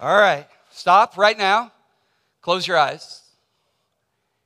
All 0.00 0.16
right, 0.16 0.46
stop 0.70 1.16
right 1.16 1.36
now. 1.36 1.72
Close 2.40 2.66
your 2.66 2.78
eyes. 2.78 3.22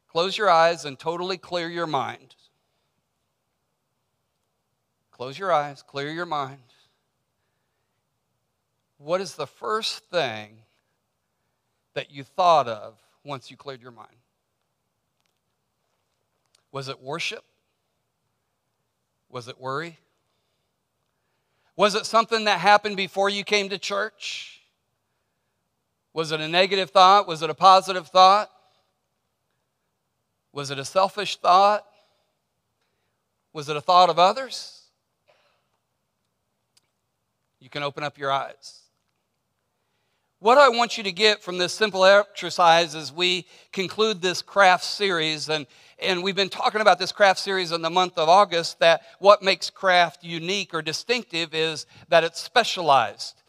Close 0.08 0.36
your 0.36 0.50
eyes 0.50 0.84
and 0.84 0.98
totally 0.98 1.36
clear 1.36 1.68
your 1.68 1.86
mind. 1.86 2.34
Close 5.10 5.38
your 5.38 5.52
eyes, 5.52 5.82
clear 5.82 6.10
your 6.10 6.26
mind. 6.26 6.58
What 8.98 9.20
is 9.20 9.34
the 9.34 9.46
first 9.46 10.04
thing 10.10 10.56
that 11.94 12.10
you 12.10 12.24
thought 12.24 12.66
of 12.66 12.98
once 13.24 13.50
you 13.50 13.56
cleared 13.56 13.82
your 13.82 13.90
mind? 13.90 14.08
Was 16.72 16.88
it 16.88 17.00
worship? 17.00 17.44
Was 19.28 19.48
it 19.48 19.60
worry? 19.60 19.98
Was 21.76 21.94
it 21.94 22.06
something 22.06 22.44
that 22.44 22.60
happened 22.60 22.96
before 22.96 23.28
you 23.28 23.44
came 23.44 23.68
to 23.68 23.78
church? 23.78 24.61
Was 26.12 26.32
it 26.32 26.40
a 26.40 26.48
negative 26.48 26.90
thought? 26.90 27.26
Was 27.26 27.42
it 27.42 27.50
a 27.50 27.54
positive 27.54 28.08
thought? 28.08 28.50
Was 30.52 30.70
it 30.70 30.78
a 30.78 30.84
selfish 30.84 31.36
thought? 31.36 31.86
Was 33.52 33.68
it 33.68 33.76
a 33.76 33.80
thought 33.80 34.10
of 34.10 34.18
others? 34.18 34.82
You 37.60 37.70
can 37.70 37.82
open 37.82 38.02
up 38.02 38.18
your 38.18 38.30
eyes. 38.30 38.80
What 40.40 40.58
I 40.58 40.68
want 40.70 40.98
you 40.98 41.04
to 41.04 41.12
get 41.12 41.40
from 41.40 41.58
this 41.58 41.72
simple 41.72 42.04
exercise 42.04 42.96
as 42.96 43.12
we 43.12 43.46
conclude 43.70 44.20
this 44.20 44.42
craft 44.42 44.82
series, 44.82 45.48
and, 45.48 45.68
and 46.00 46.24
we've 46.24 46.34
been 46.34 46.48
talking 46.48 46.80
about 46.80 46.98
this 46.98 47.12
craft 47.12 47.38
series 47.38 47.70
in 47.70 47.80
the 47.80 47.90
month 47.90 48.18
of 48.18 48.28
August, 48.28 48.80
that 48.80 49.02
what 49.20 49.42
makes 49.42 49.70
craft 49.70 50.24
unique 50.24 50.74
or 50.74 50.82
distinctive 50.82 51.54
is 51.54 51.86
that 52.08 52.24
it's 52.24 52.40
specialized. 52.40 53.41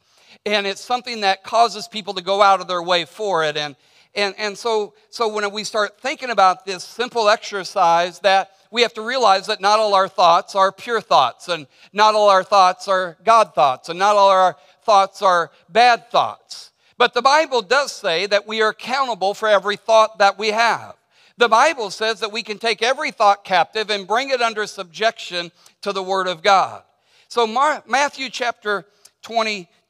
And 0.46 0.68
it's 0.68 0.82
something 0.82 1.22
that 1.22 1.44
causes 1.44 1.88
people 1.88 2.14
to 2.16 2.24
go 2.24 2.42
out 2.42 2.62
of 2.62 2.68
their 2.68 2.84
way 2.84 3.06
for 3.06 3.44
it. 3.44 3.58
And, 3.58 3.76
and, 4.16 4.36
and 4.38 4.58
so, 4.58 4.94
so 5.10 5.28
when 5.28 5.50
we 5.52 5.64
start 5.64 6.00
thinking 6.00 6.30
about 6.30 6.66
this 6.66 6.84
simple 6.84 7.30
exercise, 7.30 8.20
that 8.20 8.52
we 8.72 8.82
have 8.82 8.94
to 8.94 9.02
realize 9.02 9.48
that 9.48 9.62
not 9.62 9.80
all 9.80 9.94
our 9.94 10.08
thoughts 10.08 10.56
are 10.56 10.72
pure 10.72 11.02
thoughts, 11.02 11.48
and 11.48 11.68
not 11.94 12.16
all 12.16 12.30
our 12.30 12.44
thoughts 12.44 12.88
are 12.88 13.18
God 13.24 13.54
thoughts, 13.54 13.90
and 13.90 14.00
not 14.00 14.16
all 14.16 14.30
our 14.30 14.58
thoughts 14.84 15.22
are 15.22 15.52
bad 15.70 16.10
thoughts. 16.10 16.72
But 16.98 17.14
the 17.14 17.22
Bible 17.22 17.62
does 17.62 17.92
say 17.92 18.26
that 18.28 18.48
we 18.48 18.62
are 18.62 18.70
accountable 18.70 19.34
for 19.34 19.48
every 19.48 19.78
thought 19.78 20.20
that 20.20 20.38
we 20.38 20.50
have. 20.50 20.96
The 21.38 21.50
Bible 21.50 21.90
says 21.90 22.20
that 22.20 22.32
we 22.32 22.44
can 22.44 22.60
take 22.60 22.84
every 22.84 23.12
thought 23.12 23.44
captive 23.44 23.90
and 23.90 24.08
bring 24.08 24.30
it 24.30 24.42
under 24.42 24.68
subjection 24.68 25.52
to 25.82 25.92
the 25.92 26.04
Word 26.04 26.28
of 26.28 26.44
God. 26.44 26.84
So, 27.28 27.48
Matthew 27.88 28.30
chapter 28.30 28.86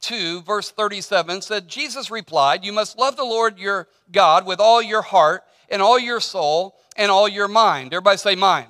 22, 0.03 0.41
verse 0.41 0.71
37 0.71 1.41
said, 1.41 1.67
Jesus 1.67 2.11
replied, 2.11 2.65
You 2.65 2.73
must 2.73 2.97
love 2.97 3.15
the 3.15 3.23
Lord 3.23 3.57
your 3.57 3.87
God 4.11 4.45
with 4.45 4.59
all 4.59 4.81
your 4.81 5.01
heart 5.01 5.43
and 5.69 5.81
all 5.81 5.97
your 5.97 6.19
soul 6.19 6.75
and 6.97 7.09
all 7.09 7.27
your 7.27 7.47
mind. 7.47 7.93
Everybody 7.93 8.17
say 8.17 8.35
mind. 8.35 8.67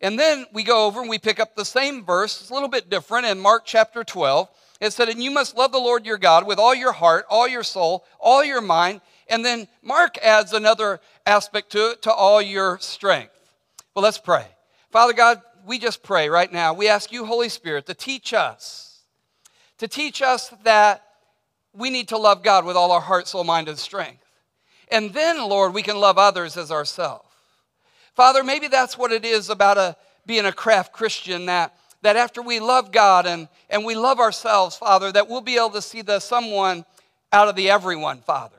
And 0.00 0.18
then 0.18 0.46
we 0.52 0.62
go 0.62 0.86
over 0.86 1.00
and 1.00 1.10
we 1.10 1.18
pick 1.18 1.40
up 1.40 1.54
the 1.54 1.64
same 1.64 2.04
verse, 2.04 2.40
it's 2.40 2.50
a 2.50 2.54
little 2.54 2.68
bit 2.68 2.88
different 2.88 3.26
in 3.26 3.38
Mark 3.38 3.64
chapter 3.66 4.02
12. 4.02 4.48
It 4.80 4.92
said, 4.92 5.08
And 5.08 5.22
you 5.22 5.30
must 5.30 5.56
love 5.56 5.72
the 5.72 5.78
Lord 5.78 6.06
your 6.06 6.18
God 6.18 6.46
with 6.46 6.58
all 6.58 6.74
your 6.74 6.92
heart, 6.92 7.26
all 7.28 7.48
your 7.48 7.64
soul, 7.64 8.04
all 8.18 8.44
your 8.44 8.60
mind. 8.60 9.00
And 9.28 9.44
then 9.44 9.68
Mark 9.82 10.16
adds 10.18 10.52
another 10.52 11.00
aspect 11.26 11.72
to 11.72 11.90
it, 11.90 12.02
to 12.02 12.12
all 12.12 12.40
your 12.40 12.78
strength. 12.78 13.32
Well, 13.94 14.04
let's 14.04 14.18
pray. 14.18 14.46
Father 14.90 15.12
God, 15.12 15.42
we 15.66 15.78
just 15.78 16.02
pray 16.02 16.30
right 16.30 16.50
now. 16.50 16.72
We 16.72 16.88
ask 16.88 17.12
you, 17.12 17.26
Holy 17.26 17.48
Spirit, 17.48 17.86
to 17.86 17.94
teach 17.94 18.32
us, 18.32 18.87
to 19.78 19.88
teach 19.88 20.22
us 20.22 20.52
that 20.64 21.04
we 21.72 21.90
need 21.90 22.08
to 22.08 22.18
love 22.18 22.42
God 22.42 22.64
with 22.64 22.76
all 22.76 22.92
our 22.92 23.00
heart, 23.00 23.28
soul, 23.28 23.44
mind, 23.44 23.68
and 23.68 23.78
strength. 23.78 24.24
And 24.90 25.12
then, 25.12 25.38
Lord, 25.38 25.74
we 25.74 25.82
can 25.82 25.98
love 25.98 26.18
others 26.18 26.56
as 26.56 26.70
ourselves. 26.70 27.28
Father, 28.14 28.42
maybe 28.42 28.68
that's 28.68 28.98
what 28.98 29.12
it 29.12 29.24
is 29.24 29.50
about 29.50 29.78
a, 29.78 29.96
being 30.26 30.46
a 30.46 30.52
craft 30.52 30.92
Christian 30.92 31.46
that 31.46 31.74
that 32.02 32.16
after 32.16 32.42
we 32.42 32.60
love 32.60 32.92
God 32.92 33.26
and, 33.26 33.48
and 33.68 33.84
we 33.84 33.94
love 33.94 34.20
ourselves, 34.20 34.76
Father, 34.76 35.10
that 35.12 35.28
we'll 35.28 35.40
be 35.40 35.56
able 35.56 35.70
to 35.70 35.82
see 35.82 36.02
the 36.02 36.20
someone 36.20 36.84
out 37.32 37.48
of 37.48 37.56
the 37.56 37.70
everyone, 37.70 38.20
Father. 38.20 38.54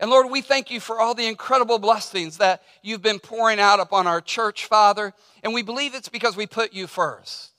And 0.00 0.10
Lord, 0.10 0.30
we 0.30 0.40
thank 0.40 0.70
you 0.70 0.80
for 0.80 1.00
all 1.00 1.14
the 1.14 1.26
incredible 1.26 1.78
blessings 1.78 2.38
that 2.38 2.62
you've 2.82 3.02
been 3.02 3.18
pouring 3.18 3.58
out 3.58 3.80
upon 3.80 4.06
our 4.06 4.20
church, 4.20 4.66
Father. 4.66 5.12
And 5.42 5.52
we 5.52 5.62
believe 5.62 5.94
it's 5.94 6.08
because 6.08 6.36
we 6.36 6.46
put 6.46 6.72
you 6.72 6.86
first. 6.86 7.50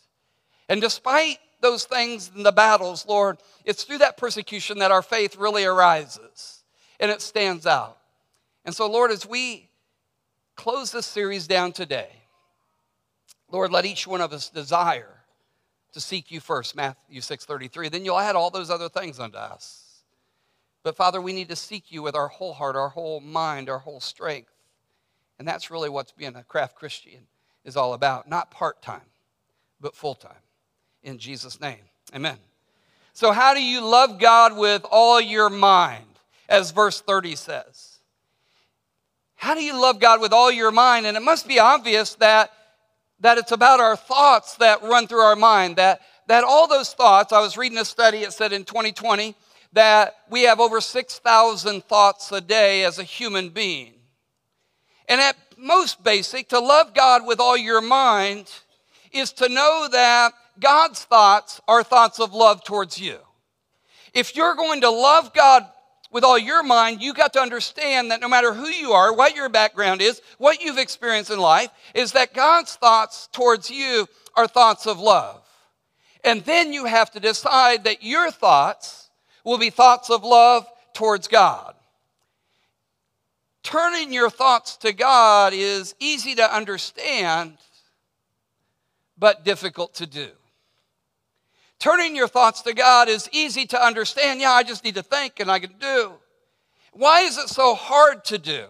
And 0.69 0.79
despite 0.79 1.39
those 1.61 1.85
things 1.85 2.31
and 2.33 2.45
the 2.45 2.51
battles, 2.51 3.05
Lord, 3.05 3.37
it's 3.65 3.83
through 3.83 3.99
that 3.99 4.17
persecution 4.17 4.79
that 4.79 4.91
our 4.91 5.01
faith 5.01 5.35
really 5.35 5.65
arises 5.65 6.63
and 6.99 7.11
it 7.11 7.21
stands 7.21 7.65
out. 7.65 7.97
And 8.65 8.75
so, 8.75 8.89
Lord, 8.89 9.11
as 9.11 9.25
we 9.25 9.69
close 10.55 10.91
this 10.91 11.05
series 11.05 11.47
down 11.47 11.71
today, 11.71 12.09
Lord, 13.51 13.71
let 13.71 13.85
each 13.85 14.05
one 14.05 14.21
of 14.21 14.31
us 14.31 14.49
desire 14.49 15.15
to 15.93 15.99
seek 15.99 16.31
you 16.31 16.39
first, 16.39 16.75
Matthew 16.75 17.19
6:33. 17.21 17.89
Then 17.89 18.05
you'll 18.05 18.19
add 18.19 18.35
all 18.35 18.51
those 18.51 18.69
other 18.69 18.89
things 18.89 19.19
unto 19.19 19.37
us. 19.37 20.03
But 20.83 20.95
Father, 20.95 21.19
we 21.19 21.33
need 21.33 21.49
to 21.49 21.55
seek 21.55 21.91
you 21.91 22.01
with 22.01 22.15
our 22.15 22.27
whole 22.27 22.53
heart, 22.53 22.75
our 22.75 22.89
whole 22.89 23.19
mind, 23.19 23.69
our 23.69 23.79
whole 23.79 23.99
strength. 23.99 24.51
And 25.39 25.47
that's 25.47 25.71
really 25.71 25.89
what's 25.89 26.11
being 26.11 26.35
a 26.35 26.43
craft 26.43 26.75
Christian 26.75 27.27
is 27.63 27.75
all 27.75 27.93
about. 27.93 28.29
Not 28.29 28.51
part-time, 28.51 29.09
but 29.81 29.95
full-time. 29.95 30.41
In 31.03 31.17
Jesus' 31.17 31.59
name. 31.59 31.79
Amen. 32.13 32.37
So 33.13 33.31
how 33.31 33.53
do 33.53 33.63
you 33.63 33.81
love 33.81 34.19
God 34.19 34.57
with 34.57 34.85
all 34.89 35.19
your 35.19 35.49
mind? 35.49 36.05
As 36.47 36.71
verse 36.71 37.01
30 37.01 37.35
says. 37.35 37.99
How 39.35 39.53
do 39.53 39.63
you 39.63 39.79
love 39.79 39.99
God 39.99 40.19
with 40.19 40.33
all 40.33 40.51
your 40.51 40.71
mind? 40.71 41.05
And 41.05 41.15
it 41.15 41.21
must 41.21 41.47
be 41.47 41.59
obvious 41.59 42.15
that 42.15 42.51
that 43.19 43.37
it's 43.37 43.51
about 43.51 43.79
our 43.79 43.95
thoughts 43.95 44.55
that 44.57 44.81
run 44.83 45.07
through 45.07 45.19
our 45.19 45.35
mind, 45.35 45.75
that, 45.75 46.01
that 46.27 46.43
all 46.43 46.67
those 46.67 46.93
thoughts, 46.93 47.33
I 47.33 47.41
was 47.41 47.57
reading 47.57 47.77
a 47.77 47.85
study, 47.85 48.19
it 48.19 48.33
said 48.33 48.53
in 48.53 48.63
2020 48.63 49.35
that 49.73 50.15
we 50.29 50.43
have 50.43 50.59
over 50.59 50.81
6,000 50.81 51.83
thoughts 51.83 52.31
a 52.31 52.41
day 52.41 52.83
as 52.83 52.97
a 52.97 53.03
human 53.03 53.49
being. 53.49 53.93
And 55.07 55.19
at 55.19 55.35
most 55.57 56.03
basic, 56.03 56.49
to 56.49 56.59
love 56.59 56.93
God 56.93 57.25
with 57.25 57.39
all 57.39 57.57
your 57.57 57.81
mind 57.81 58.49
is 59.11 59.33
to 59.33 59.49
know 59.49 59.87
that 59.91 60.33
God's 60.59 61.03
thoughts 61.03 61.61
are 61.67 61.83
thoughts 61.83 62.19
of 62.19 62.33
love 62.33 62.63
towards 62.63 62.99
you. 62.99 63.17
If 64.13 64.35
you're 64.35 64.55
going 64.55 64.81
to 64.81 64.89
love 64.89 65.33
God 65.33 65.65
with 66.11 66.23
all 66.23 66.37
your 66.37 66.63
mind, 66.63 67.01
you 67.01 67.13
got 67.13 67.33
to 67.33 67.39
understand 67.39 68.11
that 68.11 68.21
no 68.21 68.27
matter 68.27 68.53
who 68.53 68.67
you 68.67 68.91
are, 68.91 69.13
what 69.13 69.35
your 69.35 69.49
background 69.49 70.01
is, 70.01 70.21
what 70.37 70.61
you've 70.61 70.77
experienced 70.79 71.31
in 71.31 71.39
life, 71.39 71.69
is 71.93 72.13
that 72.13 72.33
God's 72.33 72.75
thoughts 72.75 73.29
towards 73.31 73.69
you 73.69 74.07
are 74.35 74.47
thoughts 74.47 74.87
of 74.87 74.99
love. 74.99 75.41
And 76.23 76.43
then 76.45 76.73
you 76.73 76.85
have 76.85 77.11
to 77.11 77.19
decide 77.19 77.83
that 77.83 78.03
your 78.03 78.31
thoughts 78.31 79.09
will 79.43 79.57
be 79.57 79.69
thoughts 79.69 80.09
of 80.09 80.23
love 80.23 80.65
towards 80.93 81.27
God. 81.27 81.75
Turning 83.63 84.11
your 84.11 84.29
thoughts 84.29 84.77
to 84.77 84.91
God 84.91 85.53
is 85.53 85.93
easy 85.99 86.35
to 86.35 86.55
understand, 86.55 87.57
but 89.17 89.45
difficult 89.45 89.93
to 89.95 90.07
do. 90.07 90.29
Turning 91.79 92.13
your 92.15 92.27
thoughts 92.27 92.61
to 92.63 92.73
God 92.73 93.07
is 93.07 93.29
easy 93.31 93.65
to 93.67 93.81
understand. 93.81 94.41
Yeah, 94.41 94.51
I 94.51 94.63
just 94.63 94.83
need 94.83 94.95
to 94.95 95.03
think 95.03 95.39
and 95.39 95.49
I 95.49 95.59
can 95.59 95.73
do. 95.79 96.11
Why 96.91 97.21
is 97.21 97.37
it 97.37 97.47
so 97.47 97.73
hard 97.73 98.25
to 98.25 98.37
do? 98.37 98.65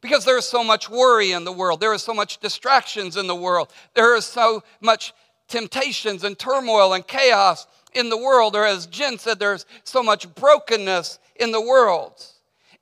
Because 0.00 0.24
there 0.24 0.38
is 0.38 0.46
so 0.46 0.64
much 0.64 0.88
worry 0.88 1.32
in 1.32 1.44
the 1.44 1.52
world. 1.52 1.80
There 1.80 1.92
is 1.92 2.02
so 2.02 2.14
much 2.14 2.38
distractions 2.38 3.16
in 3.16 3.26
the 3.26 3.34
world. 3.34 3.70
There 3.94 4.16
is 4.16 4.24
so 4.24 4.62
much 4.80 5.12
temptations 5.48 6.24
and 6.24 6.38
turmoil 6.38 6.94
and 6.94 7.06
chaos 7.06 7.66
in 7.92 8.08
the 8.08 8.16
world. 8.16 8.56
Or 8.56 8.64
as 8.64 8.86
Jen 8.86 9.18
said, 9.18 9.38
there's 9.38 9.66
so 9.84 10.02
much 10.02 10.34
brokenness 10.34 11.18
in 11.36 11.52
the 11.52 11.60
world. 11.60 12.24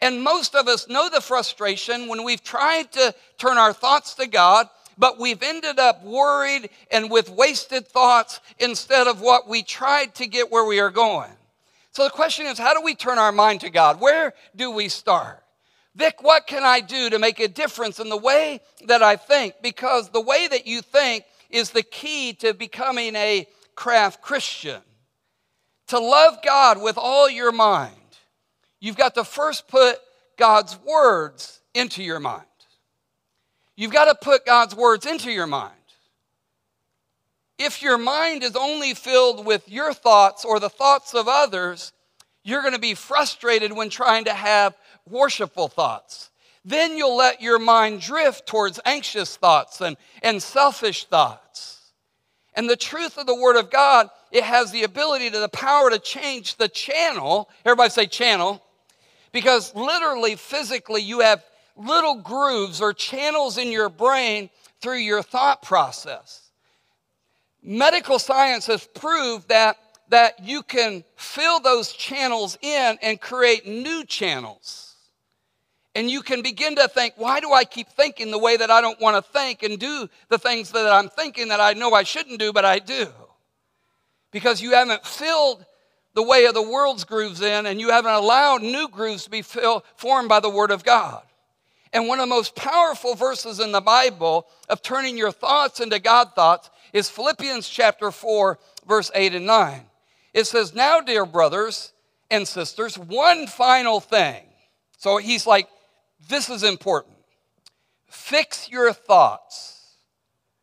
And 0.01 0.23
most 0.23 0.55
of 0.55 0.69
us 0.69 0.89
know 0.89 1.09
the 1.09 1.21
frustration 1.21 2.09
when 2.09 2.25
we've 2.25 2.43
tried 2.43 2.93
to 2.93 3.15
turn 3.39 3.59
our 3.59 3.73
thoughts 3.73 4.15
to 4.15 4.27
God 4.27 4.69
but 4.99 5.19
we've 5.19 5.43
ended 5.43 5.79
up 5.79 6.03
worried 6.03 6.71
and 6.91 7.11
with 7.11 7.29
wasted 7.31 7.87
thoughts 7.87 8.41
instead 8.59 9.07
of 9.07 9.21
what 9.21 9.49
we 9.49 9.63
tried 9.63 10.15
to 10.17 10.27
get 10.27 10.51
where 10.51 10.65
we 10.65 10.81
are 10.81 10.91
going. 10.91 11.31
So 11.93 12.05
the 12.05 12.11
question 12.11 12.47
is 12.47 12.59
how 12.59 12.75
do 12.75 12.83
we 12.83 12.95
turn 12.95 13.19
our 13.19 13.33
mind 13.33 13.61
to 13.61 13.71
God? 13.71 14.01
Where 14.01 14.35
do 14.57 14.71
we 14.71 14.89
start? 14.89 15.43
Vic, 15.95 16.23
what 16.23 16.47
can 16.47 16.65
I 16.65 16.81
do 16.81 17.11
to 17.11 17.19
make 17.19 17.39
a 17.39 17.47
difference 17.47 18.01
in 18.01 18.09
the 18.09 18.17
way 18.17 18.61
that 18.87 19.03
I 19.03 19.17
think? 19.17 19.55
Because 19.63 20.11
the 20.11 20.21
way 20.21 20.49
that 20.49 20.67
you 20.67 20.83
think 20.83 21.25
is 21.51 21.71
the 21.71 21.85
key 21.85 22.33
to 22.33 22.53
becoming 22.53 23.15
a 23.15 23.47
craft 23.77 24.21
Christian. 24.21 24.81
To 25.89 25.99
love 25.99 26.39
God 26.45 26.83
with 26.83 26.99
all 26.99 27.31
your 27.31 27.53
mind, 27.53 27.95
you've 28.81 28.97
got 28.97 29.15
to 29.15 29.25
first 29.25 29.69
put 29.69 29.99
God's 30.37 30.79
words 30.81 31.61
into 31.75 32.03
your 32.03 32.19
mind. 32.19 32.43
You've 33.77 33.93
got 33.93 34.05
to 34.07 34.15
put 34.15 34.47
God's 34.47 34.75
words 34.75 35.07
into 35.07 35.31
your 35.31 35.47
mind. 35.47 35.73
If 37.59 37.83
your 37.83 37.99
mind 37.99 38.43
is 38.43 38.57
only 38.57 38.95
filled 38.95 39.47
with 39.47 39.69
your 39.69 39.93
thoughts 39.95 40.45
or 40.45 40.61
the 40.61 40.69
thoughts 40.69 41.15
of 41.15 41.29
others, 41.29 41.93
You're 42.45 42.61
going 42.61 42.75
to 42.75 42.79
be 42.79 42.95
frustrated 42.95 43.73
when 43.73 43.89
trying 43.89 44.27
to 44.27 44.35
have 44.35 44.77
worshipful 45.09 45.69
thoughts. 45.69 46.31
Then 46.65 46.97
you'll 46.97 47.17
let 47.17 47.43
your 47.43 47.59
mind 47.59 48.03
drift 48.03 48.47
towards 48.47 48.79
anxious 48.85 49.37
thoughts 49.37 49.81
and, 49.81 49.97
and 50.23 50.43
selfish 50.43 51.07
thoughts. 51.07 51.81
And 52.55 52.71
the 52.71 52.77
truth 52.77 53.19
of 53.19 53.27
the 53.27 53.35
Word 53.35 53.57
of 53.57 53.71
God, 53.71 54.09
it 54.31 54.45
has 54.45 54.71
the 54.71 54.85
ability 54.85 55.31
to 55.31 55.41
the 55.41 55.49
power 55.49 55.91
to 55.91 55.99
change 55.99 56.57
the 56.57 56.69
channel. 56.69 57.49
Everybody 57.65 57.91
say 57.91 58.07
channel. 58.07 58.63
Because 59.33 59.75
literally, 59.75 60.37
physically, 60.37 61.03
you 61.03 61.21
have 61.21 61.43
little 61.77 62.17
grooves 62.17 62.81
or 62.81 62.93
channels 62.93 63.59
in 63.59 63.73
your 63.73 63.89
brain 63.89 64.51
through 64.81 64.99
your 64.99 65.23
thought 65.23 65.63
process. 65.63 66.51
Medical 67.63 68.19
science 68.19 68.67
has 68.67 68.87
proved 68.95 69.49
that, 69.49 69.79
that 70.11 70.45
you 70.45 70.63
can 70.63 71.03
fill 71.17 71.61
those 71.61 71.93
channels 71.93 72.59
in 72.61 72.99
and 73.01 73.21
create 73.21 73.67
new 73.67 74.05
channels. 74.05 74.95
And 75.95 76.11
you 76.11 76.23
can 76.23 76.43
begin 76.43 76.77
to 76.77 76.89
think, 76.89 77.15
why 77.17 77.41
do 77.41 77.53
I 77.53 77.65
keep 77.65 77.89
thinking 77.89 78.31
the 78.31 78.39
way 78.39 78.57
that 78.57 78.71
I 78.71 78.81
don't 78.81 79.01
want 79.01 79.17
to 79.17 79.33
think 79.33 79.63
and 79.63 79.79
do 79.79 80.09
the 80.29 80.39
things 80.39 80.73
that 80.73 80.93
I'm 80.93 81.09
thinking 81.09 81.49
that 81.49 81.61
I 81.61 81.73
know 81.73 81.93
I 81.93 82.03
shouldn't 82.03 82.41
do, 82.41 82.53
but 82.53 82.65
I 82.65 82.81
do? 82.81 83.07
Because 84.33 84.61
you 84.61 84.73
haven't 84.73 85.07
filled 85.07 85.65
the 86.15 86.23
way 86.23 86.47
of 86.47 86.55
the 86.55 86.63
world's 86.63 87.05
grooves 87.05 87.41
in 87.41 87.67
and 87.67 87.81
you 87.81 87.91
haven't 87.91 88.13
allowed 88.13 88.63
new 88.63 88.89
grooves 88.89 89.25
to 89.25 89.31
be 89.31 89.43
filled, 89.43 89.85
formed 89.97 90.29
by 90.29 90.41
the 90.41 90.51
Word 90.51 90.73
of 90.73 90.85
God. 90.85 91.23
And 91.95 92.09
one 92.09 92.19
of 92.19 92.25
the 92.25 92.35
most 92.35 92.57
powerful 92.57 93.15
verses 93.15 93.61
in 93.61 93.71
the 93.71 93.81
Bible 93.81 94.49
of 94.69 94.83
turning 94.83 95.17
your 95.17 95.31
thoughts 95.31 95.79
into 95.79 96.01
God 96.01 96.35
thoughts 96.35 96.69
is 96.93 97.09
Philippians 97.09 97.69
chapter 97.69 98.11
4, 98.11 98.59
verse 98.85 99.13
8 99.15 99.37
and 99.37 99.47
9. 99.47 99.81
It 100.35 100.49
says, 100.49 100.75
Now, 100.75 101.01
dear 101.01 101.25
brothers 101.25 101.93
and 102.33 102.49
sisters, 102.49 102.99
one 102.99 103.47
final 103.47 104.01
thing. 104.01 104.43
So 104.99 105.19
he's 105.19 105.47
like, 105.47 105.69
This 106.29 106.51
is 106.51 106.65
important. 106.65 107.15
Fix 108.09 108.69
your 108.69 108.93
thoughts. 108.93 109.99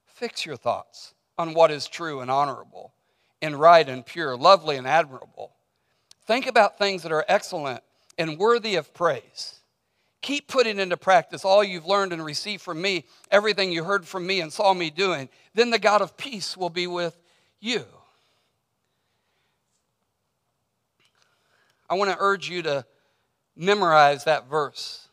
Fix 0.06 0.46
your 0.46 0.58
thoughts 0.58 1.14
on 1.38 1.54
what 1.54 1.72
is 1.72 1.88
true 1.88 2.20
and 2.20 2.30
honorable 2.30 2.94
and 3.42 3.58
right 3.58 3.88
and 3.88 4.06
pure, 4.06 4.36
lovely 4.36 4.76
and 4.76 4.86
admirable. 4.86 5.54
Think 6.28 6.46
about 6.46 6.78
things 6.78 7.04
that 7.04 7.12
are 7.14 7.26
excellent 7.30 7.82
and 8.18 8.38
worthy 8.38 8.76
of 8.76 8.94
praise. 8.94 9.61
Keep 10.22 10.48
putting 10.48 10.80
into 10.80 10.98
practice 10.98 11.44
all 11.44 11.64
you've 11.64 11.86
learned 11.86 12.14
and 12.14 12.24
received 12.24 12.62
from 12.62 12.82
me, 12.82 13.06
everything 13.32 13.72
you 13.72 13.84
heard 13.84 14.06
from 14.06 14.28
me 14.28 14.42
and 14.42 14.54
saw 14.54 14.74
me 14.74 14.90
doing. 14.90 15.30
Then 15.56 15.72
the 15.72 15.80
God 15.80 16.02
of 16.02 16.16
peace 16.16 16.56
will 16.56 16.70
be 16.70 16.86
with 16.86 17.18
you. 17.60 17.84
I 21.90 21.96
want 21.96 22.12
to 22.12 22.18
urge 22.20 22.50
you 22.50 22.62
to 22.62 22.86
memorize 23.56 24.24
that 24.26 24.48
verse. 24.48 25.08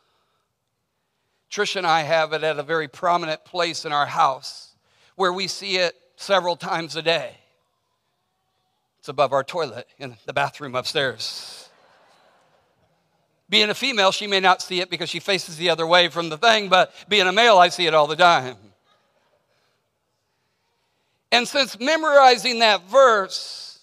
Trish 1.51 1.75
and 1.75 1.87
I 1.87 2.01
have 2.01 2.31
it 2.33 2.43
at 2.43 2.59
a 2.59 2.63
very 2.63 2.87
prominent 2.87 3.43
place 3.43 3.85
in 3.85 3.91
our 3.91 4.05
house 4.05 4.75
where 5.15 5.33
we 5.33 5.47
see 5.47 5.77
it 5.77 5.95
several 6.15 6.55
times 6.55 6.95
a 6.95 7.01
day. 7.01 7.35
It's 8.99 9.07
above 9.07 9.33
our 9.33 9.43
toilet 9.43 9.87
in 9.97 10.15
the 10.25 10.33
bathroom 10.33 10.75
upstairs. 10.75 11.68
Being 13.49 13.69
a 13.69 13.73
female, 13.73 14.11
she 14.11 14.27
may 14.27 14.39
not 14.39 14.61
see 14.61 14.79
it 14.79 14.89
because 14.89 15.09
she 15.09 15.19
faces 15.19 15.57
the 15.57 15.69
other 15.69 15.87
way 15.87 16.07
from 16.09 16.29
the 16.29 16.37
thing, 16.37 16.69
but 16.69 16.93
being 17.07 17.27
a 17.27 17.31
male, 17.31 17.57
I 17.57 17.69
see 17.69 17.87
it 17.87 17.93
all 17.93 18.05
the 18.05 18.15
time. 18.15 18.55
And 21.31 21.47
since 21.47 21.79
memorizing 21.79 22.59
that 22.59 22.87
verse, 22.89 23.79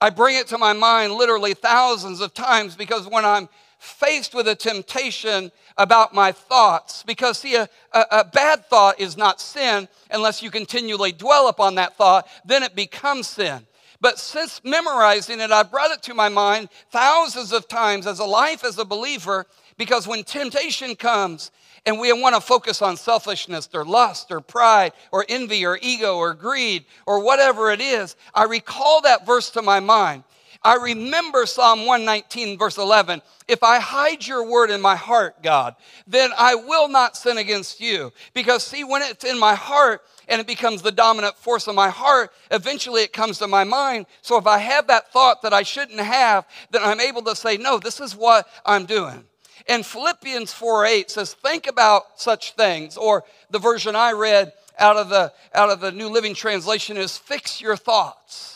I 0.00 0.10
bring 0.10 0.36
it 0.36 0.48
to 0.48 0.58
my 0.58 0.72
mind 0.72 1.14
literally 1.14 1.54
thousands 1.54 2.20
of 2.20 2.34
times 2.34 2.76
because 2.76 3.08
when 3.08 3.24
I'm 3.24 3.48
faced 3.78 4.34
with 4.34 4.48
a 4.48 4.54
temptation 4.54 5.50
about 5.76 6.14
my 6.14 6.32
thoughts, 6.32 7.02
because 7.02 7.38
see, 7.38 7.54
a, 7.54 7.68
a, 7.92 8.04
a, 8.10 8.24
bad 8.24 8.66
thought 8.66 9.00
is 9.00 9.16
not 9.16 9.40
sin 9.40 9.88
unless 10.10 10.42
you 10.42 10.50
continually 10.50 11.12
dwell 11.12 11.48
upon 11.48 11.76
that 11.76 11.96
thought, 11.96 12.28
then 12.44 12.62
it 12.62 12.74
becomes 12.74 13.26
sin. 13.26 13.66
But 14.06 14.20
since 14.20 14.60
memorizing 14.62 15.40
it, 15.40 15.50
I've 15.50 15.72
brought 15.72 15.90
it 15.90 16.00
to 16.04 16.14
my 16.14 16.28
mind 16.28 16.68
thousands 16.92 17.50
of 17.50 17.66
times 17.66 18.06
as 18.06 18.20
a 18.20 18.24
life 18.24 18.62
as 18.62 18.78
a 18.78 18.84
believer 18.84 19.46
because 19.78 20.06
when 20.06 20.22
temptation 20.22 20.94
comes 20.94 21.50
and 21.84 21.98
we 21.98 22.12
want 22.12 22.36
to 22.36 22.40
focus 22.40 22.82
on 22.82 22.96
selfishness 22.96 23.68
or 23.74 23.84
lust 23.84 24.30
or 24.30 24.40
pride 24.40 24.92
or 25.10 25.26
envy 25.28 25.66
or 25.66 25.76
ego 25.82 26.18
or 26.18 26.34
greed 26.34 26.84
or 27.04 27.24
whatever 27.24 27.72
it 27.72 27.80
is, 27.80 28.14
I 28.32 28.44
recall 28.44 29.00
that 29.00 29.26
verse 29.26 29.50
to 29.50 29.62
my 29.62 29.80
mind. 29.80 30.22
I 30.66 30.74
remember 30.74 31.46
Psalm 31.46 31.86
119, 31.86 32.58
verse 32.58 32.76
11. 32.76 33.22
If 33.46 33.62
I 33.62 33.78
hide 33.78 34.26
your 34.26 34.50
word 34.50 34.72
in 34.72 34.80
my 34.80 34.96
heart, 34.96 35.40
God, 35.40 35.76
then 36.08 36.30
I 36.36 36.56
will 36.56 36.88
not 36.88 37.16
sin 37.16 37.38
against 37.38 37.80
you. 37.80 38.12
Because, 38.34 38.66
see, 38.66 38.82
when 38.82 39.00
it's 39.02 39.24
in 39.24 39.38
my 39.38 39.54
heart, 39.54 40.02
and 40.26 40.40
it 40.40 40.46
becomes 40.48 40.82
the 40.82 40.90
dominant 40.90 41.36
force 41.36 41.68
of 41.68 41.76
my 41.76 41.88
heart, 41.88 42.32
eventually 42.50 43.02
it 43.02 43.12
comes 43.12 43.38
to 43.38 43.46
my 43.46 43.62
mind. 43.62 44.06
So 44.22 44.38
if 44.38 44.48
I 44.48 44.58
have 44.58 44.88
that 44.88 45.12
thought 45.12 45.42
that 45.42 45.52
I 45.52 45.62
shouldn't 45.62 46.00
have, 46.00 46.44
then 46.72 46.82
I'm 46.82 46.98
able 46.98 47.22
to 47.22 47.36
say, 47.36 47.56
no, 47.56 47.78
this 47.78 48.00
is 48.00 48.16
what 48.16 48.48
I'm 48.64 48.86
doing. 48.86 49.22
And 49.68 49.86
Philippians 49.86 50.52
4 50.52 50.84
8 50.84 51.10
says, 51.12 51.32
think 51.32 51.68
about 51.68 52.20
such 52.20 52.54
things. 52.54 52.96
Or 52.96 53.22
the 53.50 53.60
version 53.60 53.94
I 53.94 54.14
read 54.14 54.52
out 54.80 54.96
of 54.96 55.10
the, 55.10 55.32
out 55.54 55.70
of 55.70 55.78
the 55.78 55.92
New 55.92 56.08
Living 56.08 56.34
Translation 56.34 56.96
is, 56.96 57.16
fix 57.16 57.60
your 57.60 57.76
thoughts. 57.76 58.55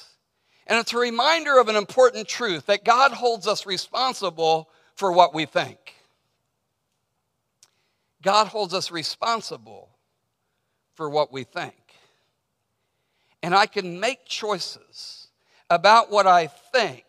And 0.70 0.78
it's 0.78 0.92
a 0.92 0.98
reminder 0.98 1.58
of 1.58 1.68
an 1.68 1.74
important 1.74 2.28
truth 2.28 2.66
that 2.66 2.84
God 2.84 3.10
holds 3.10 3.48
us 3.48 3.66
responsible 3.66 4.70
for 4.94 5.10
what 5.10 5.34
we 5.34 5.44
think. 5.44 5.94
God 8.22 8.46
holds 8.46 8.72
us 8.72 8.92
responsible 8.92 9.88
for 10.94 11.10
what 11.10 11.32
we 11.32 11.42
think. 11.42 11.74
And 13.42 13.52
I 13.52 13.66
can 13.66 13.98
make 13.98 14.26
choices 14.26 15.26
about 15.68 16.08
what 16.12 16.28
I 16.28 16.46
think, 16.46 17.04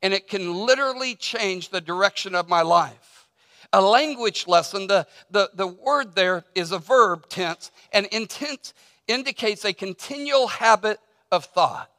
and 0.00 0.14
it 0.14 0.26
can 0.26 0.54
literally 0.54 1.14
change 1.14 1.68
the 1.68 1.80
direction 1.80 2.34
of 2.34 2.48
my 2.48 2.62
life. 2.62 3.28
A 3.74 3.82
language 3.82 4.46
lesson, 4.46 4.86
the, 4.86 5.06
the, 5.30 5.50
the 5.54 5.66
word 5.66 6.14
there 6.14 6.44
is 6.54 6.72
a 6.72 6.78
verb 6.78 7.28
tense, 7.28 7.70
and 7.92 8.06
intent 8.06 8.72
indicates 9.08 9.66
a 9.66 9.74
continual 9.74 10.46
habit 10.46 11.00
of 11.30 11.44
thought. 11.44 11.91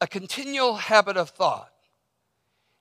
A 0.00 0.06
continual 0.06 0.74
habit 0.76 1.16
of 1.16 1.30
thought. 1.30 1.70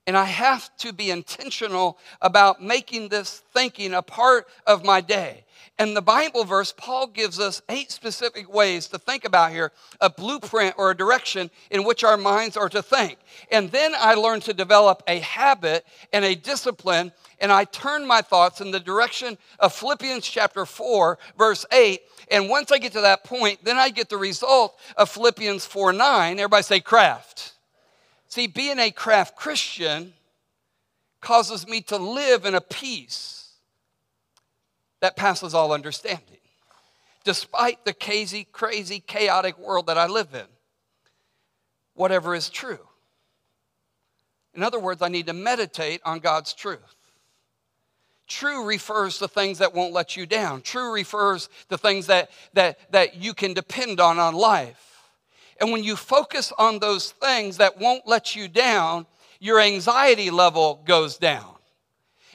And 0.08 0.16
I 0.16 0.26
have 0.26 0.76
to 0.78 0.94
be 0.94 1.10
intentional 1.10 1.98
about 2.22 2.62
making 2.62 3.10
this 3.10 3.42
thinking 3.54 3.94
a 3.94 4.02
part 4.02 4.48
of 4.68 4.86
my 4.86 5.02
day. 5.02 5.46
And 5.78 5.96
the 5.96 6.02
Bible 6.02 6.46
verse, 6.46 6.74
Paul 6.76 7.08
gives 7.08 7.38
us 7.40 7.62
eight 7.68 7.92
specific 7.92 8.54
ways 8.54 8.88
to 8.90 8.98
think 8.98 9.26
about 9.26 9.52
here 9.52 9.74
a 10.00 10.10
blueprint 10.10 10.76
or 10.78 10.92
a 10.92 10.98
direction 10.98 11.50
in 11.70 11.84
which 11.84 12.04
our 12.04 12.16
minds 12.16 12.56
are 12.56 12.70
to 12.70 12.82
think. 12.82 13.18
And 13.52 13.70
then 13.72 13.94
I 13.98 14.14
learned 14.14 14.44
to 14.44 14.54
develop 14.54 15.04
a 15.08 15.20
habit 15.20 15.86
and 16.14 16.24
a 16.24 16.36
discipline, 16.36 17.12
and 17.42 17.52
I 17.52 17.66
turn 17.66 18.08
my 18.08 18.22
thoughts 18.22 18.62
in 18.62 18.72
the 18.72 18.80
direction 18.80 19.38
of 19.60 19.74
Philippians 19.74 20.26
chapter 20.26 20.66
4, 20.66 21.18
verse 21.38 21.66
8. 21.74 22.02
And 22.32 22.50
once 22.50 22.72
I 22.72 22.78
get 22.78 22.94
to 22.94 23.02
that 23.02 23.26
point, 23.26 23.60
then 23.64 23.76
I 23.76 23.90
get 23.90 24.08
the 24.08 24.18
result 24.18 24.80
of 24.96 25.10
Philippians 25.10 25.66
4 25.66 25.92
9. 25.92 26.40
Everybody 26.40 26.64
say 26.64 26.80
craft. 26.80 27.55
See, 28.28 28.48
being 28.48 28.80
a 28.80 28.92
craft 28.92 29.36
Christian 29.36 30.14
causes 31.22 31.68
me 31.68 31.82
to 31.82 31.98
live 31.98 32.46
in 32.46 32.56
a 32.56 32.62
peace 32.62 33.54
that 35.02 35.16
passes 35.16 35.54
all 35.54 35.72
understanding, 35.72 36.40
despite 37.24 37.86
the 37.86 37.94
crazy, 37.94 38.48
crazy, 38.52 39.00
chaotic 39.00 39.58
world 39.58 39.88
that 39.88 39.98
I 39.98 40.08
live 40.08 40.34
in. 40.34 40.48
Whatever 41.94 42.36
is 42.36 42.50
true. 42.50 42.80
In 44.54 44.64
other 44.64 44.80
words, 44.80 45.02
I 45.02 45.10
need 45.10 45.28
to 45.28 45.34
meditate 45.34 46.02
on 46.06 46.20
God's 46.20 46.54
truth. 46.54 46.80
True 48.28 48.66
refers 48.66 49.20
to 49.20 49.28
things 49.28 49.60
that 49.60 49.74
won't 49.74 49.94
let 49.94 50.18
you 50.18 50.26
down. 50.26 50.62
True 50.62 50.94
refers 50.94 51.50
to 51.70 51.78
things 51.78 52.08
that, 52.08 52.32
that, 52.54 52.80
that 52.92 53.16
you 53.16 53.34
can 53.34 53.54
depend 53.54 54.00
on 54.00 54.18
on 54.18 54.34
life. 54.34 54.85
And 55.60 55.72
when 55.72 55.84
you 55.84 55.96
focus 55.96 56.52
on 56.58 56.80
those 56.80 57.12
things 57.12 57.58
that 57.58 57.80
won't 57.80 58.08
let 58.08 58.36
you 58.36 58.48
down, 58.48 59.06
your 59.40 59.60
anxiety 59.60 60.30
level 60.30 60.82
goes 60.86 61.18
down. 61.18 61.56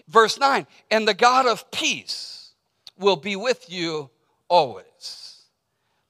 Verse 0.08 0.38
9, 0.38 0.66
and 0.90 1.06
the 1.06 1.14
God 1.14 1.46
of 1.46 1.70
peace 1.70 2.52
will 2.98 3.16
be 3.16 3.36
with 3.36 3.70
you 3.70 4.10
always. 4.48 5.42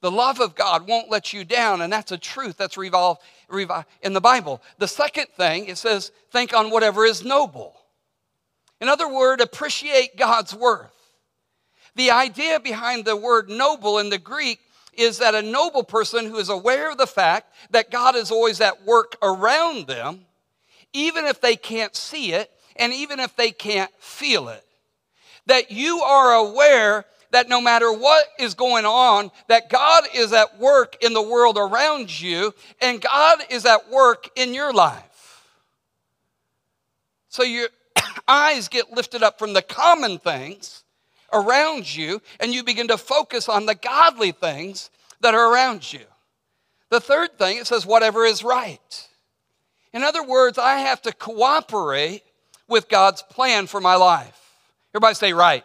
The 0.01 0.11
love 0.11 0.41
of 0.41 0.55
God 0.55 0.89
won't 0.89 1.11
let 1.11 1.35
you 1.35 1.45
down, 1.45 1.83
and 1.83 1.93
that's 1.93 2.11
a 2.11 2.17
truth 2.17 2.57
that's 2.57 2.79
revolved, 2.79 3.21
in 4.03 4.13
the 4.15 4.21
Bible. 4.21 4.63
The 4.79 4.89
second 4.89 5.27
thing, 5.37 5.67
it 5.67 5.77
says, 5.77 6.13
think 6.31 6.55
on 6.55 6.71
whatever 6.71 7.05
is 7.05 7.25
noble. 7.25 7.77
In 8.81 8.89
other 8.89 9.13
words, 9.13 9.43
appreciate 9.43 10.17
God's 10.17 10.55
worth. 10.55 10.95
The 11.97 12.13
idea 12.13 12.61
behind 12.61 13.05
the 13.05 13.17
word 13.17 13.51
noble 13.51 13.99
in 13.99 14.09
the 14.09 14.19
Greek 14.19 14.61
is 15.01 15.19
that 15.19 15.35
a 15.35 15.43
noble 15.43 15.83
person 15.83 16.27
who 16.27 16.37
is 16.37 16.51
aware 16.51 16.91
of 16.91 16.99
the 16.99 17.07
fact 17.07 17.53
that 17.71 17.91
God 17.91 18.15
is 18.15 18.31
always 18.31 18.61
at 18.61 18.85
work 18.85 19.17
around 19.23 19.87
them 19.87 20.27
even 20.93 21.25
if 21.25 21.41
they 21.41 21.57
can't 21.57 21.95
see 21.95 22.33
it 22.33 22.51
and 22.77 22.93
even 22.93 23.21
if 23.21 23.37
they 23.37 23.51
can't 23.51 23.91
feel 23.99 24.49
it. 24.49 24.65
That 25.47 25.71
you 25.71 26.01
are 26.01 26.35
aware 26.35 27.05
that 27.31 27.49
no 27.49 27.61
matter 27.61 27.93
what 27.93 28.27
is 28.39 28.55
going 28.55 28.85
on, 28.85 29.31
that 29.49 29.71
God 29.71 30.05
is 30.15 30.33
at 30.33 30.59
work 30.59 30.97
in 31.03 31.13
the 31.13 31.23
world 31.23 31.57
around 31.57 32.21
you 32.21 32.53
and 32.81 33.01
God 33.01 33.41
is 33.51 33.65
at 33.65 33.91
work 33.91 34.29
in 34.37 34.53
your 34.53 34.73
life. 34.73 35.45
So 37.29 37.43
your 37.43 37.69
eyes 38.29 38.69
get 38.69 38.93
lifted 38.93 39.23
up 39.23 39.39
from 39.39 39.53
the 39.53 39.63
common 39.63 40.19
things 40.19 40.83
around 41.33 41.95
you 41.95 42.21
and 42.39 42.53
you 42.53 42.65
begin 42.65 42.89
to 42.89 42.99
focus 42.99 43.49
on 43.49 43.67
the 43.67 43.75
godly 43.75 44.33
things 44.33 44.91
that 45.21 45.35
are 45.35 45.53
around 45.53 45.93
you. 45.93 46.01
The 46.91 47.01
third 47.01 47.39
thing, 47.39 47.59
it 47.59 47.67
says, 47.67 47.87
whatever 47.87 48.25
is 48.25 48.43
right. 48.43 49.09
In 49.93 50.03
other 50.03 50.23
words, 50.23 50.59
I 50.59 50.79
have 50.79 51.03
to 51.03 51.13
cooperate 51.13 52.23
with 52.69 52.89
God's 52.89 53.23
plan 53.23 53.67
for 53.67 53.81
my 53.81 53.97
life. 53.97 54.37
Everybody 54.93 55.15
say, 55.15 55.33
right. 55.33 55.65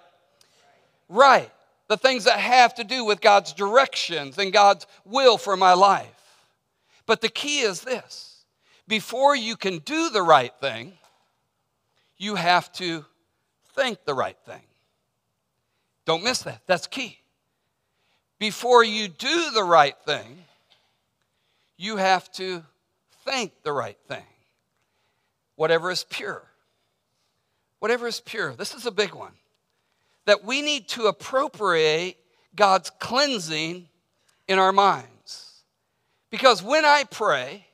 Right. 1.09 1.51
The 1.87 1.97
things 1.97 2.25
that 2.25 2.39
have 2.39 2.75
to 2.75 2.83
do 2.83 3.05
with 3.05 3.21
God's 3.21 3.53
directions 3.53 4.37
and 4.37 4.51
God's 4.51 4.87
will 5.03 5.37
for 5.37 5.55
my 5.55 5.73
life. 5.73 6.09
But 7.05 7.21
the 7.21 7.29
key 7.29 7.59
is 7.59 7.81
this 7.81 8.43
before 8.87 9.35
you 9.35 9.55
can 9.55 9.79
do 9.79 10.09
the 10.09 10.21
right 10.21 10.53
thing, 10.59 10.93
you 12.17 12.35
have 12.35 12.71
to 12.73 13.05
think 13.75 14.05
the 14.05 14.13
right 14.13 14.37
thing. 14.45 14.61
Don't 16.05 16.23
miss 16.23 16.43
that. 16.43 16.61
That's 16.67 16.87
key. 16.87 17.19
Before 18.39 18.83
you 18.83 19.07
do 19.07 19.51
the 19.51 19.63
right 19.63 19.95
thing, 20.05 20.37
you 21.77 21.97
have 21.97 22.31
to 22.33 22.63
think 23.25 23.51
the 23.63 23.71
right 23.71 23.97
thing. 24.07 24.23
Whatever 25.55 25.89
is 25.91 26.05
pure. 26.09 26.43
Whatever 27.79 28.07
is 28.07 28.19
pure. 28.19 28.53
This 28.53 28.73
is 28.73 28.85
a 28.85 28.91
big 28.91 29.13
one. 29.13 29.33
That 30.25 30.43
we 30.43 30.61
need 30.61 30.87
to 30.89 31.05
appropriate 31.05 32.17
God's 32.55 32.89
cleansing 32.99 33.87
in 34.47 34.59
our 34.59 34.71
minds. 34.71 35.63
Because 36.29 36.61
when 36.61 36.83
I 36.83 37.03
pray, 37.03 37.65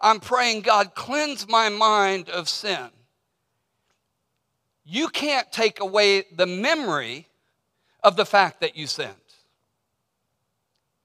I'm 0.00 0.20
praying, 0.20 0.62
God, 0.62 0.94
cleanse 0.94 1.48
my 1.48 1.68
mind 1.68 2.28
of 2.28 2.48
sin. 2.48 2.90
You 4.84 5.08
can't 5.08 5.50
take 5.52 5.80
away 5.80 6.24
the 6.34 6.46
memory 6.46 7.27
of 8.02 8.16
the 8.16 8.26
fact 8.26 8.60
that 8.60 8.76
you 8.76 8.86
sinned. 8.86 9.14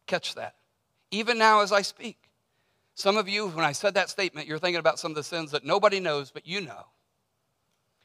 Catch 0.06 0.36
that. 0.36 0.56
Even 1.12 1.38
now, 1.38 1.62
as 1.62 1.72
I 1.72 1.82
speak, 1.82 2.18
some 2.96 3.18
of 3.18 3.28
you, 3.28 3.48
when 3.48 3.66
I 3.66 3.72
said 3.72 3.96
that 3.96 4.10
statement, 4.10 4.48
you're 4.48 4.60
thinking 4.60 4.80
about 4.80 5.00
some 5.00 5.12
of 5.12 5.16
the 5.16 5.24
sins 5.24 5.52
that 5.52 5.66
nobody 5.66 6.00
knows, 6.00 6.32
but 6.32 6.46
you 6.46 6.62
know. 6.62 6.86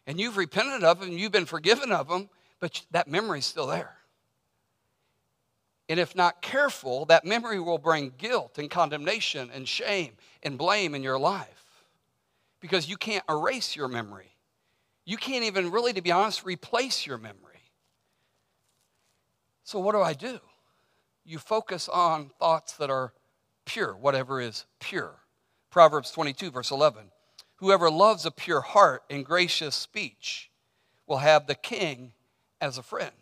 And 0.06 0.18
you've 0.18 0.36
repented 0.36 0.84
of 0.84 1.00
them, 1.00 1.12
you've 1.12 1.32
been 1.32 1.44
forgiven 1.44 1.92
of 1.92 2.08
them, 2.08 2.30
but 2.60 2.82
that 2.90 3.08
memory's 3.08 3.44
still 3.44 3.66
there. 3.66 3.94
And 5.90 5.98
if 5.98 6.14
not 6.14 6.42
careful, 6.42 7.06
that 7.06 7.24
memory 7.24 7.60
will 7.60 7.78
bring 7.78 8.12
guilt 8.18 8.58
and 8.58 8.70
condemnation 8.70 9.50
and 9.52 9.66
shame 9.66 10.12
and 10.42 10.58
blame 10.58 10.94
in 10.94 11.02
your 11.02 11.18
life 11.18 11.84
because 12.60 12.88
you 12.88 12.96
can't 12.96 13.24
erase 13.28 13.74
your 13.74 13.88
memory. 13.88 14.34
You 15.04 15.16
can't 15.16 15.44
even 15.44 15.70
really, 15.70 15.94
to 15.94 16.02
be 16.02 16.12
honest, 16.12 16.44
replace 16.44 17.06
your 17.06 17.16
memory. 17.16 17.47
So, 19.68 19.78
what 19.80 19.92
do 19.92 20.00
I 20.00 20.14
do? 20.14 20.40
You 21.26 21.38
focus 21.38 21.90
on 21.90 22.30
thoughts 22.38 22.72
that 22.78 22.88
are 22.88 23.12
pure, 23.66 23.94
whatever 23.94 24.40
is 24.40 24.64
pure. 24.80 25.16
Proverbs 25.68 26.10
22, 26.10 26.50
verse 26.50 26.70
11. 26.70 27.10
Whoever 27.56 27.90
loves 27.90 28.24
a 28.24 28.30
pure 28.30 28.62
heart 28.62 29.02
and 29.10 29.26
gracious 29.26 29.74
speech 29.74 30.50
will 31.06 31.18
have 31.18 31.46
the 31.46 31.54
king 31.54 32.12
as 32.62 32.78
a 32.78 32.82
friend. 32.82 33.12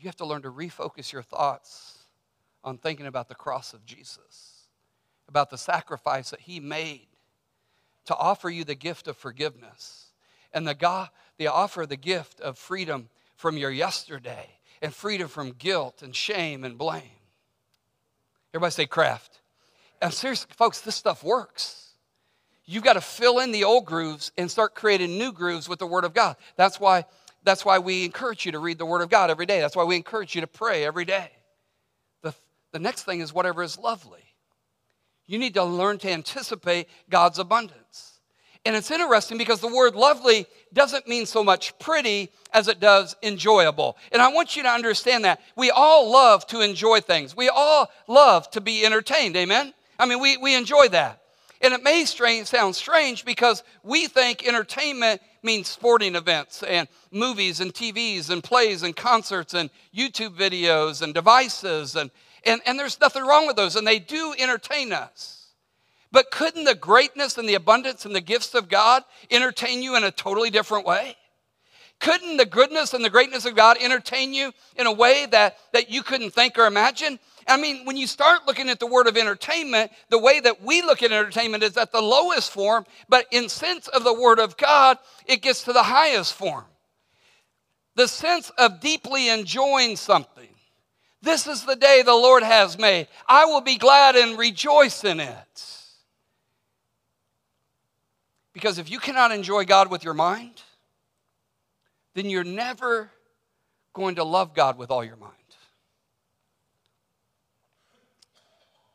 You 0.00 0.06
have 0.06 0.16
to 0.16 0.26
learn 0.26 0.42
to 0.42 0.50
refocus 0.50 1.12
your 1.12 1.22
thoughts 1.22 1.98
on 2.64 2.76
thinking 2.76 3.06
about 3.06 3.28
the 3.28 3.36
cross 3.36 3.72
of 3.72 3.86
Jesus, 3.86 4.64
about 5.28 5.50
the 5.50 5.58
sacrifice 5.58 6.30
that 6.30 6.40
he 6.40 6.58
made 6.58 7.06
to 8.06 8.16
offer 8.16 8.50
you 8.50 8.64
the 8.64 8.74
gift 8.74 9.06
of 9.06 9.16
forgiveness 9.16 10.06
and 10.52 10.66
the 10.66 10.74
God, 10.74 11.08
the 11.38 11.46
offer 11.46 11.86
the 11.86 11.96
gift 11.96 12.40
of 12.40 12.58
freedom 12.58 13.08
from 13.36 13.56
your 13.56 13.70
yesterday 13.70 14.50
and 14.82 14.94
freedom 14.94 15.28
from 15.28 15.52
guilt 15.52 16.02
and 16.02 16.14
shame 16.14 16.64
and 16.64 16.76
blame. 16.76 17.02
Everybody 18.52 18.72
say 18.72 18.86
craft. 18.86 19.40
And 20.00 20.12
seriously, 20.12 20.50
folks, 20.56 20.80
this 20.80 20.94
stuff 20.94 21.24
works. 21.24 21.92
You've 22.64 22.84
got 22.84 22.94
to 22.94 23.00
fill 23.00 23.38
in 23.38 23.50
the 23.50 23.64
old 23.64 23.86
grooves 23.86 24.30
and 24.36 24.50
start 24.50 24.74
creating 24.74 25.16
new 25.16 25.32
grooves 25.32 25.68
with 25.68 25.78
the 25.78 25.86
Word 25.86 26.04
of 26.04 26.14
God. 26.14 26.36
That's 26.56 26.78
why, 26.78 27.06
that's 27.42 27.64
why 27.64 27.78
we 27.78 28.04
encourage 28.04 28.44
you 28.44 28.52
to 28.52 28.58
read 28.58 28.78
the 28.78 28.86
Word 28.86 29.00
of 29.00 29.08
God 29.08 29.30
every 29.30 29.46
day. 29.46 29.60
That's 29.60 29.74
why 29.74 29.84
we 29.84 29.96
encourage 29.96 30.34
you 30.34 30.42
to 30.42 30.46
pray 30.46 30.84
every 30.84 31.04
day. 31.04 31.30
The, 32.22 32.34
the 32.72 32.78
next 32.78 33.04
thing 33.04 33.20
is 33.20 33.32
whatever 33.32 33.62
is 33.62 33.78
lovely. 33.78 34.22
You 35.26 35.38
need 35.38 35.54
to 35.54 35.64
learn 35.64 35.98
to 35.98 36.10
anticipate 36.10 36.88
God's 37.08 37.38
abundance. 37.38 38.17
And 38.64 38.76
it's 38.76 38.90
interesting 38.90 39.38
because 39.38 39.60
the 39.60 39.72
word 39.74 39.94
lovely 39.94 40.46
doesn't 40.72 41.08
mean 41.08 41.26
so 41.26 41.42
much 41.42 41.78
pretty 41.78 42.30
as 42.52 42.68
it 42.68 42.80
does 42.80 43.16
enjoyable. 43.22 43.96
And 44.12 44.20
I 44.20 44.28
want 44.28 44.56
you 44.56 44.62
to 44.64 44.68
understand 44.68 45.24
that. 45.24 45.40
We 45.56 45.70
all 45.70 46.10
love 46.10 46.46
to 46.48 46.60
enjoy 46.60 47.00
things, 47.00 47.36
we 47.36 47.48
all 47.48 47.90
love 48.06 48.50
to 48.52 48.60
be 48.60 48.84
entertained. 48.84 49.36
Amen? 49.36 49.72
I 49.98 50.06
mean, 50.06 50.20
we, 50.20 50.36
we 50.36 50.54
enjoy 50.54 50.88
that. 50.88 51.22
And 51.60 51.74
it 51.74 51.82
may 51.82 52.04
strange, 52.04 52.46
sound 52.46 52.76
strange 52.76 53.24
because 53.24 53.64
we 53.82 54.06
think 54.06 54.46
entertainment 54.46 55.20
means 55.42 55.66
sporting 55.66 56.14
events 56.14 56.62
and 56.62 56.86
movies 57.10 57.60
and 57.60 57.74
TVs 57.74 58.30
and 58.30 58.44
plays 58.44 58.82
and 58.82 58.94
concerts 58.94 59.54
and 59.54 59.70
YouTube 59.94 60.36
videos 60.36 61.02
and 61.02 61.12
devices. 61.12 61.96
And, 61.96 62.10
and, 62.44 62.60
and 62.64 62.78
there's 62.78 63.00
nothing 63.00 63.24
wrong 63.24 63.46
with 63.46 63.56
those, 63.56 63.74
and 63.74 63.86
they 63.86 63.98
do 63.98 64.34
entertain 64.38 64.92
us. 64.92 65.37
But 66.10 66.30
couldn't 66.30 66.64
the 66.64 66.74
greatness 66.74 67.36
and 67.36 67.48
the 67.48 67.54
abundance 67.54 68.04
and 68.04 68.14
the 68.14 68.20
gifts 68.20 68.54
of 68.54 68.68
God 68.68 69.02
entertain 69.30 69.82
you 69.82 69.96
in 69.96 70.04
a 70.04 70.10
totally 70.10 70.50
different 70.50 70.86
way? 70.86 71.16
Couldn't 72.00 72.36
the 72.36 72.46
goodness 72.46 72.94
and 72.94 73.04
the 73.04 73.10
greatness 73.10 73.44
of 73.44 73.56
God 73.56 73.76
entertain 73.80 74.32
you 74.32 74.52
in 74.76 74.86
a 74.86 74.92
way 74.92 75.26
that, 75.26 75.56
that 75.72 75.90
you 75.90 76.02
couldn't 76.02 76.30
think 76.30 76.56
or 76.56 76.66
imagine? 76.66 77.18
I 77.46 77.56
mean, 77.56 77.84
when 77.84 77.96
you 77.96 78.06
start 78.06 78.46
looking 78.46 78.68
at 78.68 78.78
the 78.78 78.86
word 78.86 79.08
of 79.08 79.16
entertainment, 79.16 79.90
the 80.08 80.18
way 80.18 80.38
that 80.40 80.62
we 80.62 80.82
look 80.82 81.02
at 81.02 81.10
entertainment 81.10 81.64
is 81.64 81.76
at 81.76 81.90
the 81.90 82.00
lowest 82.00 82.52
form, 82.52 82.86
but 83.08 83.26
in 83.32 83.48
sense 83.48 83.88
of 83.88 84.04
the 84.04 84.14
word 84.14 84.38
of 84.38 84.56
God, 84.56 84.98
it 85.26 85.42
gets 85.42 85.64
to 85.64 85.72
the 85.72 85.82
highest 85.82 86.34
form. 86.34 86.64
The 87.96 88.06
sense 88.06 88.50
of 88.50 88.80
deeply 88.80 89.28
enjoying 89.28 89.96
something. 89.96 90.48
This 91.20 91.48
is 91.48 91.64
the 91.64 91.74
day 91.74 92.02
the 92.02 92.12
Lord 92.12 92.44
has 92.44 92.78
made. 92.78 93.08
I 93.26 93.46
will 93.46 93.60
be 93.60 93.76
glad 93.76 94.14
and 94.14 94.38
rejoice 94.38 95.02
in 95.02 95.18
it. 95.18 95.77
Because 98.58 98.78
if 98.78 98.90
you 98.90 98.98
cannot 98.98 99.30
enjoy 99.30 99.64
God 99.64 99.88
with 99.88 100.02
your 100.02 100.14
mind, 100.14 100.60
then 102.14 102.28
you're 102.28 102.42
never 102.42 103.08
going 103.92 104.16
to 104.16 104.24
love 104.24 104.52
God 104.52 104.76
with 104.76 104.90
all 104.90 105.04
your 105.04 105.14
mind. 105.14 105.32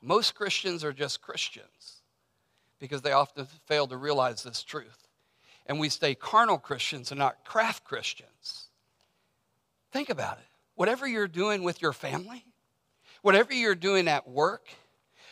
Most 0.01 0.35
Christians 0.35 0.83
are 0.83 0.91
just 0.91 1.21
Christians 1.21 2.01
because 2.77 3.03
they 3.03 3.13
often 3.13 3.47
fail 3.65 3.87
to 3.87 3.95
realize 3.95 4.43
this 4.43 4.63
truth. 4.63 5.07
And 5.65 5.79
we 5.79 5.87
stay 5.87 6.13
carnal 6.13 6.57
Christians 6.57 7.11
and 7.11 7.19
not 7.19 7.45
craft 7.45 7.85
Christians. 7.85 8.65
Think 9.93 10.09
about 10.09 10.39
it. 10.39 10.47
Whatever 10.75 11.07
you're 11.07 11.29
doing 11.29 11.63
with 11.63 11.81
your 11.81 11.93
family, 11.93 12.43
whatever 13.21 13.53
you're 13.53 13.75
doing 13.75 14.09
at 14.09 14.27
work, 14.27 14.67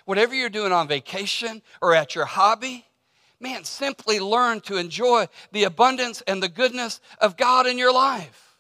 whatever 0.05 0.33
you're 0.33 0.47
doing 0.47 0.71
on 0.71 0.87
vacation 0.87 1.61
or 1.81 1.93
at 1.93 2.15
your 2.15 2.23
hobby, 2.23 2.85
man, 3.41 3.63
simply 3.63 4.19
learn 4.19 4.61
to 4.61 4.77
enjoy 4.77 5.27
the 5.51 5.63
abundance 5.63 6.21
and 6.27 6.41
the 6.41 6.49
goodness 6.49 7.01
of 7.19 7.37
God 7.37 7.67
in 7.67 7.77
your 7.77 7.93
life. 7.93 8.57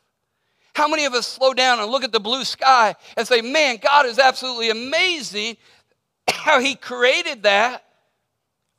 How 0.73 0.87
many 0.87 1.05
of 1.05 1.13
us 1.13 1.27
slow 1.27 1.53
down 1.53 1.79
and 1.79 1.91
look 1.91 2.03
at 2.03 2.11
the 2.11 2.19
blue 2.19 2.43
sky 2.45 2.95
and 3.17 3.27
say, 3.27 3.41
man, 3.41 3.77
God 3.77 4.05
is 4.05 4.19
absolutely 4.19 4.69
amazing 4.69 5.57
how 6.29 6.59
He 6.59 6.75
created 6.75 7.43
that? 7.43 7.83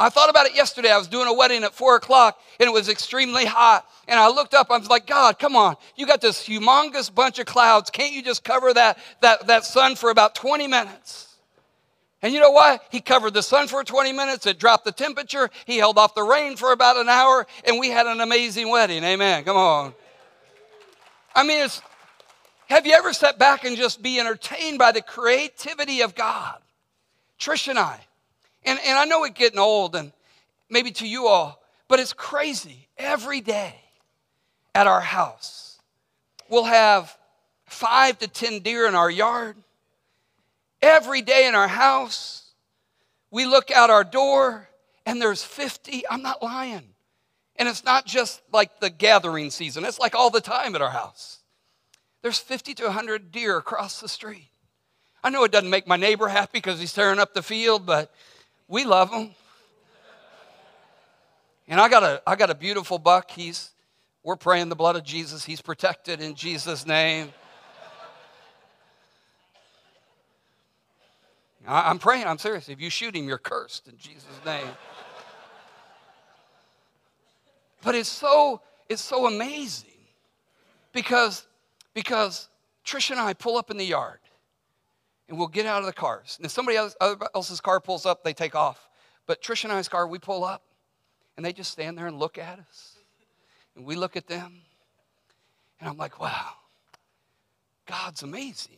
I 0.01 0.09
thought 0.09 0.31
about 0.31 0.47
it 0.47 0.57
yesterday. 0.57 0.91
I 0.91 0.99
was 0.99 1.07
doing 1.07 1.29
a 1.29 1.35
wedding 1.35 1.63
at 1.63 1.75
four 1.75 1.95
o'clock 1.95 2.41
and 2.59 2.67
it 2.67 2.73
was 2.73 2.89
extremely 2.89 3.45
hot. 3.45 3.87
And 4.09 4.19
I 4.19 4.29
looked 4.29 4.53
up, 4.53 4.69
I 4.71 4.79
was 4.79 4.89
like, 4.89 5.07
God, 5.07 5.39
come 5.39 5.55
on. 5.55 5.77
You 5.95 6.07
got 6.07 6.21
this 6.21 6.45
humongous 6.45 7.15
bunch 7.15 7.39
of 7.39 7.47
clouds. 7.47 7.89
Can't 7.91 8.13
you 8.13 8.23
just 8.23 8.43
cover 8.43 8.75
that, 8.75 8.99
that, 9.21 9.47
that 9.47 9.65
sun 9.65 9.95
for 9.95 10.11
about 10.11 10.35
20 10.35 10.67
minutes? 10.67 11.32
And 12.23 12.33
you 12.33 12.41
know 12.41 12.53
what? 12.53 12.85
He 12.91 13.01
covered 13.01 13.35
the 13.35 13.43
sun 13.43 13.67
for 13.67 13.83
20 13.83 14.13
minutes, 14.13 14.47
it 14.47 14.59
dropped 14.59 14.85
the 14.85 14.93
temperature, 14.93 15.51
he 15.67 15.77
held 15.77 15.99
off 15.99 16.15
the 16.15 16.23
rain 16.23 16.57
for 16.57 16.73
about 16.73 16.97
an 16.97 17.09
hour, 17.09 17.47
and 17.65 17.81
we 17.81 17.91
had 17.91 18.07
an 18.07 18.21
amazing 18.21 18.71
wedding. 18.71 19.03
Amen. 19.03 19.45
Come 19.45 19.57
on. 19.57 19.93
I 21.35 21.43
mean, 21.43 21.65
it's, 21.65 21.83
have 22.69 22.87
you 22.87 22.93
ever 22.93 23.13
sat 23.13 23.39
back 23.39 23.65
and 23.65 23.77
just 23.77 24.01
be 24.03 24.21
entertained 24.21 24.79
by 24.79 24.93
the 24.93 25.03
creativity 25.03 26.03
of 26.03 26.15
God? 26.15 26.59
Trish 27.41 27.67
and 27.67 27.79
I, 27.79 27.99
And, 28.65 28.79
and 28.87 28.97
I 28.97 29.05
know 29.05 29.25
it's 29.25 29.37
getting 29.37 29.59
old, 29.59 29.97
and 29.97 30.13
maybe 30.71 30.93
to 30.93 31.09
you 31.09 31.27
all, 31.27 31.61
but 31.89 31.99
it's 31.99 32.13
crazy. 32.13 32.87
Every 32.97 33.41
day 33.41 33.75
at 34.77 34.87
our 34.87 35.01
house, 35.01 35.81
we'll 36.49 36.65
have 36.65 37.17
five 37.67 38.19
to 38.21 38.29
10 38.29 38.61
deer 38.61 38.87
in 38.87 38.95
our 38.95 39.11
yard. 39.11 39.57
Every 40.83 41.23
day 41.23 41.47
in 41.47 41.55
our 41.55 41.69
house, 41.69 42.43
we 43.31 43.47
look 43.47 43.71
out 43.71 43.89
our 43.89 44.05
door 44.05 44.69
and 45.07 45.23
there's 45.23 45.43
50. 45.43 46.03
I'm 46.11 46.23
not 46.23 46.43
lying. 46.43 46.89
And 47.57 47.69
it's 47.69 47.85
not 47.85 48.05
just 48.05 48.43
like 48.53 48.81
the 48.81 48.91
gathering 48.91 49.51
season, 49.51 49.85
it's 49.85 49.99
like 49.99 50.15
all 50.15 50.31
the 50.31 50.41
time 50.41 50.75
at 50.75 50.83
our 50.83 50.91
house. 50.91 51.39
There's 52.23 52.39
50 52.39 52.75
to 52.75 52.85
100 52.85 53.33
deer 53.33 53.57
across 53.57 54.01
the 54.01 54.09
street. 54.09 54.49
I 55.25 55.31
know 55.31 55.45
it 55.45 55.53
doesn't 55.53 55.71
make 55.71 55.87
my 55.87 55.97
neighbor 55.97 56.29
happy 56.29 56.59
because 56.59 56.81
he's 56.81 56.93
tearing 56.93 57.19
up 57.19 57.35
the 57.35 57.43
field, 57.43 57.87
but 57.87 58.13
we 58.69 58.85
love 58.85 59.13
him. 59.13 59.31
And 61.69 61.81
I 61.81 61.89
got 61.89 62.03
a, 62.03 62.23
I 62.27 62.35
got 62.37 62.51
a 62.51 62.55
beautiful 62.55 62.99
buck. 62.99 63.31
He's, 63.31 63.71
we're 64.25 64.37
praying 64.37 64.69
the 64.69 64.77
blood 64.77 64.97
of 64.97 65.05
Jesus. 65.05 65.45
He's 65.45 65.61
protected 65.61 66.21
in 66.21 66.35
Jesus' 66.35 66.87
name. 66.87 67.33
I'm 71.67 71.99
praying, 71.99 72.27
I'm 72.27 72.39
serious. 72.39 72.69
If 72.69 72.81
you 72.81 72.91
shoot 72.91 73.15
him, 73.15 73.29
you're 73.29 73.39
cursed 73.39 73.87
in 73.87 73.97
Jesus' 73.97 74.41
name. 74.45 74.67
but 77.83 77.95
it's 77.95 78.09
so, 78.09 78.61
it's 78.89 79.03
so 79.03 79.27
amazing 79.27 79.91
because, 80.93 81.47
because 81.95 82.49
Trish 82.85 83.11
and 83.11 83.21
I 83.21 83.33
pull 83.33 83.57
up 83.57 83.71
in 83.71 83.77
the 83.77 83.85
yard 83.85 84.19
and 85.29 85.39
we'll 85.39 85.49
get 85.49 85.67
out 85.67 85.81
of 85.81 85.87
the 85.87 85.93
cars. 85.93 86.35
And 86.39 86.47
if 86.47 86.53
somebody 86.53 86.77
else, 86.77 86.97
else's 87.35 87.61
car 87.61 87.81
pulls 87.81 88.07
up, 88.07 88.25
they 88.25 88.33
take 88.33 88.55
off. 88.55 88.89
But 89.27 89.41
Trish 89.41 89.63
and 89.65 89.73
I's 89.73 89.89
car, 89.89 90.07
we 90.07 90.19
pull 90.19 90.45
up 90.45 90.63
and 91.37 91.47
they 91.47 91.53
just 91.53 91.71
stand 91.71 91.97
there 91.97 92.09
and 92.09 92.19
look 92.19 92.39
at 92.39 92.59
us. 92.59 92.97
And 93.77 93.85
we 93.85 93.95
look 93.95 94.17
at 94.17 94.27
them. 94.27 94.63
And 95.81 95.89
I'm 95.89 95.97
like, 95.97 96.21
wow, 96.21 96.51
God's 97.87 98.23
amazing. 98.23 98.77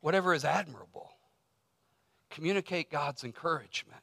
Whatever 0.00 0.34
is 0.34 0.44
admirable 0.44 1.15
communicate 2.36 2.90
God's 2.90 3.24
encouragement. 3.24 4.02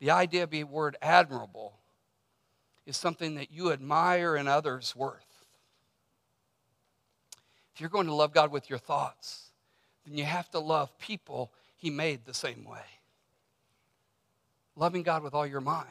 The 0.00 0.10
idea 0.10 0.42
of 0.42 0.50
the 0.50 0.64
word 0.64 0.96
admirable 1.00 1.78
is 2.86 2.96
something 2.96 3.36
that 3.36 3.52
you 3.52 3.72
admire 3.72 4.36
in 4.36 4.48
others' 4.48 4.96
worth. 4.96 5.46
If 7.72 7.80
you're 7.80 7.88
going 7.88 8.08
to 8.08 8.14
love 8.14 8.34
God 8.34 8.50
with 8.50 8.68
your 8.68 8.80
thoughts, 8.80 9.50
then 10.04 10.18
you 10.18 10.24
have 10.24 10.50
to 10.50 10.58
love 10.58 10.98
people 10.98 11.52
He 11.76 11.88
made 11.88 12.24
the 12.24 12.34
same 12.34 12.64
way. 12.64 12.84
Loving 14.76 15.04
God 15.04 15.22
with 15.22 15.34
all 15.34 15.46
your 15.46 15.60
mind 15.60 15.86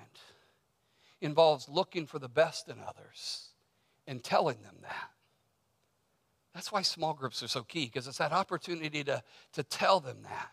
involves 1.21 1.69
looking 1.69 2.05
for 2.05 2.19
the 2.19 2.27
best 2.27 2.67
in 2.67 2.75
others 2.85 3.47
and 4.07 4.21
telling 4.21 4.61
them 4.61 4.75
that. 4.81 5.09
That's 6.53 6.71
why 6.71 6.81
small 6.81 7.13
groups 7.13 7.41
are 7.41 7.47
so 7.47 7.63
key, 7.63 7.85
because 7.85 8.07
it's 8.07 8.17
that 8.17 8.33
opportunity 8.33 9.05
to, 9.05 9.23
to 9.53 9.63
tell 9.63 10.01
them 10.01 10.17
that. 10.23 10.51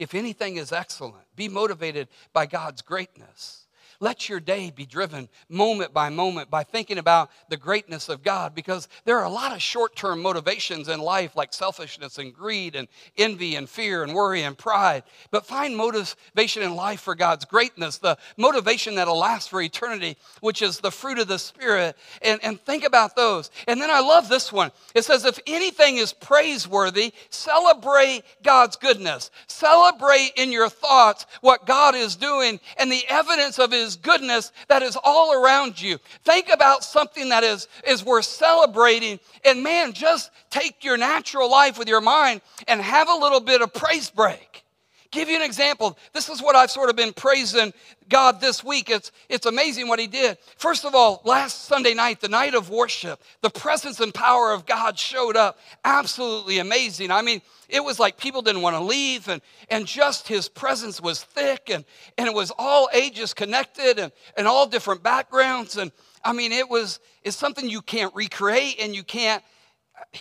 If 0.00 0.14
anything 0.14 0.56
is 0.56 0.72
excellent, 0.72 1.26
be 1.36 1.46
motivated 1.46 2.08
by 2.32 2.46
God's 2.46 2.80
greatness. 2.80 3.66
Let 4.02 4.30
your 4.30 4.40
day 4.40 4.70
be 4.70 4.86
driven 4.86 5.28
moment 5.50 5.92
by 5.92 6.08
moment 6.08 6.50
by 6.50 6.64
thinking 6.64 6.96
about 6.96 7.30
the 7.50 7.58
greatness 7.58 8.08
of 8.08 8.22
God 8.22 8.54
because 8.54 8.88
there 9.04 9.18
are 9.18 9.26
a 9.26 9.30
lot 9.30 9.52
of 9.52 9.60
short 9.60 9.94
term 9.94 10.22
motivations 10.22 10.88
in 10.88 11.00
life 11.00 11.36
like 11.36 11.52
selfishness 11.52 12.16
and 12.16 12.32
greed 12.32 12.76
and 12.76 12.88
envy 13.18 13.56
and 13.56 13.68
fear 13.68 14.02
and 14.02 14.14
worry 14.14 14.42
and 14.42 14.56
pride. 14.56 15.02
But 15.30 15.44
find 15.44 15.76
motivation 15.76 16.62
in 16.62 16.74
life 16.74 17.02
for 17.02 17.14
God's 17.14 17.44
greatness, 17.44 17.98
the 17.98 18.16
motivation 18.38 18.94
that'll 18.94 19.18
last 19.18 19.50
for 19.50 19.60
eternity, 19.60 20.16
which 20.40 20.62
is 20.62 20.78
the 20.78 20.90
fruit 20.90 21.18
of 21.18 21.28
the 21.28 21.38
Spirit. 21.38 21.94
And, 22.22 22.40
and 22.42 22.58
think 22.58 22.84
about 22.84 23.16
those. 23.16 23.50
And 23.68 23.78
then 23.82 23.90
I 23.90 24.00
love 24.00 24.30
this 24.30 24.50
one. 24.50 24.72
It 24.94 25.04
says, 25.04 25.26
if 25.26 25.38
anything 25.46 25.98
is 25.98 26.14
praiseworthy, 26.14 27.12
celebrate 27.28 28.22
God's 28.42 28.76
goodness. 28.76 29.30
Celebrate 29.46 30.32
in 30.36 30.52
your 30.52 30.70
thoughts 30.70 31.26
what 31.42 31.66
God 31.66 31.94
is 31.94 32.16
doing 32.16 32.60
and 32.78 32.90
the 32.90 33.04
evidence 33.06 33.58
of 33.58 33.70
His 33.70 33.89
his 33.90 33.96
goodness 33.96 34.52
that 34.68 34.82
is 34.82 34.96
all 35.02 35.32
around 35.32 35.80
you. 35.80 35.98
Think 36.24 36.48
about 36.48 36.84
something 36.84 37.30
that 37.30 37.42
is, 37.42 37.66
is 37.86 38.04
worth 38.04 38.24
celebrating. 38.24 39.18
And 39.44 39.64
man, 39.64 39.92
just 39.92 40.30
take 40.48 40.84
your 40.84 40.96
natural 40.96 41.50
life 41.50 41.76
with 41.76 41.88
your 41.88 42.00
mind 42.00 42.40
and 42.68 42.80
have 42.80 43.08
a 43.08 43.14
little 43.14 43.40
bit 43.40 43.62
of 43.62 43.74
praise 43.74 44.08
break. 44.08 44.64
Give 45.10 45.28
you 45.28 45.34
an 45.34 45.42
example. 45.42 45.98
This 46.12 46.28
is 46.28 46.40
what 46.40 46.54
I've 46.54 46.70
sort 46.70 46.88
of 46.88 46.94
been 46.94 47.12
praising 47.12 47.72
God 48.10 48.40
this 48.40 48.62
week. 48.62 48.90
It's, 48.90 49.10
it's 49.30 49.46
amazing 49.46 49.88
what 49.88 49.98
He 49.98 50.06
did. 50.06 50.36
First 50.58 50.84
of 50.84 50.94
all, 50.94 51.22
last 51.24 51.64
Sunday 51.64 51.94
night, 51.94 52.20
the 52.20 52.28
night 52.28 52.54
of 52.54 52.68
worship, 52.68 53.22
the 53.40 53.48
presence 53.48 54.00
and 54.00 54.12
power 54.12 54.52
of 54.52 54.66
God 54.66 54.98
showed 54.98 55.36
up. 55.36 55.58
Absolutely 55.84 56.58
amazing. 56.58 57.10
I 57.10 57.22
mean, 57.22 57.40
it 57.68 57.82
was 57.82 57.98
like 57.98 58.18
people 58.18 58.42
didn't 58.42 58.62
want 58.62 58.76
to 58.76 58.82
leave, 58.82 59.28
and, 59.28 59.40
and 59.70 59.86
just 59.86 60.28
His 60.28 60.48
presence 60.48 61.00
was 61.00 61.22
thick, 61.22 61.70
and, 61.70 61.84
and 62.18 62.26
it 62.26 62.34
was 62.34 62.52
all 62.58 62.90
ages 62.92 63.32
connected 63.32 63.98
and, 63.98 64.12
and 64.36 64.46
all 64.46 64.66
different 64.66 65.02
backgrounds. 65.02 65.78
And 65.78 65.90
I 66.22 66.32
mean, 66.32 66.52
it 66.52 66.68
was 66.68 67.00
it's 67.22 67.36
something 67.36 67.68
you 67.68 67.80
can't 67.80 68.14
recreate, 68.14 68.76
and 68.80 68.94
you 68.94 69.04
can't, 69.04 69.42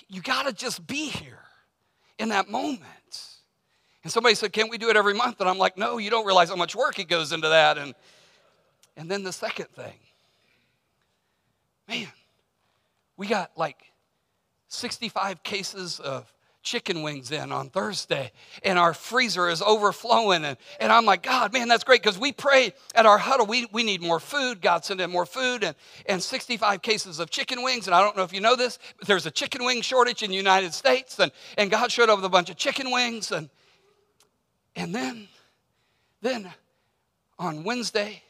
you 0.07 0.21
got 0.21 0.45
to 0.45 0.53
just 0.53 0.85
be 0.85 1.09
here 1.09 1.43
in 2.19 2.29
that 2.29 2.49
moment. 2.49 2.83
And 4.03 4.11
somebody 4.11 4.35
said, 4.35 4.53
Can't 4.53 4.69
we 4.69 4.77
do 4.77 4.89
it 4.89 4.95
every 4.95 5.13
month? 5.13 5.39
And 5.39 5.49
I'm 5.49 5.57
like, 5.57 5.77
No, 5.77 5.97
you 5.97 6.09
don't 6.09 6.25
realize 6.25 6.49
how 6.49 6.55
much 6.55 6.75
work 6.75 6.99
it 6.99 7.07
goes 7.07 7.31
into 7.31 7.49
that. 7.49 7.77
And, 7.77 7.93
and 8.95 9.09
then 9.09 9.23
the 9.23 9.33
second 9.33 9.67
thing, 9.69 9.99
man, 11.87 12.07
we 13.17 13.27
got 13.27 13.51
like 13.57 13.77
65 14.69 15.43
cases 15.43 15.99
of 15.99 16.31
chicken 16.61 17.01
wings 17.01 17.31
in 17.31 17.51
on 17.51 17.69
Thursday, 17.69 18.31
and 18.63 18.77
our 18.77 18.93
freezer 18.93 19.49
is 19.49 19.61
overflowing. 19.61 20.45
And, 20.45 20.57
and 20.79 20.91
I'm 20.91 21.05
like, 21.05 21.23
God, 21.23 21.51
man, 21.53 21.67
that's 21.67 21.83
great 21.83 22.01
because 22.03 22.19
we 22.19 22.31
pray 22.31 22.73
at 22.93 23.05
our 23.05 23.17
huddle. 23.17 23.45
We, 23.45 23.67
we 23.71 23.83
need 23.83 24.01
more 24.01 24.19
food. 24.19 24.61
God 24.61 24.85
sent 24.85 25.01
in 25.01 25.09
more 25.09 25.25
food 25.25 25.63
and, 25.63 25.75
and 26.05 26.21
65 26.21 26.81
cases 26.81 27.19
of 27.19 27.29
chicken 27.29 27.63
wings. 27.63 27.87
And 27.87 27.95
I 27.95 28.01
don't 28.01 28.15
know 28.15 28.23
if 28.23 28.33
you 28.33 28.41
know 28.41 28.55
this, 28.55 28.77
but 28.97 29.07
there's 29.07 29.25
a 29.25 29.31
chicken 29.31 29.65
wing 29.65 29.81
shortage 29.81 30.21
in 30.21 30.29
the 30.29 30.35
United 30.35 30.73
States. 30.73 31.17
And, 31.19 31.31
and 31.57 31.71
God 31.71 31.91
showed 31.91 32.09
up 32.09 32.17
with 32.17 32.25
a 32.25 32.29
bunch 32.29 32.49
of 32.49 32.57
chicken 32.57 32.91
wings. 32.91 33.31
And, 33.31 33.49
and 34.75 34.93
then, 34.93 35.27
then 36.21 36.51
on 37.37 37.63
Wednesday, 37.63 38.23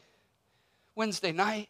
Wednesday 0.94 1.32
night, 1.32 1.68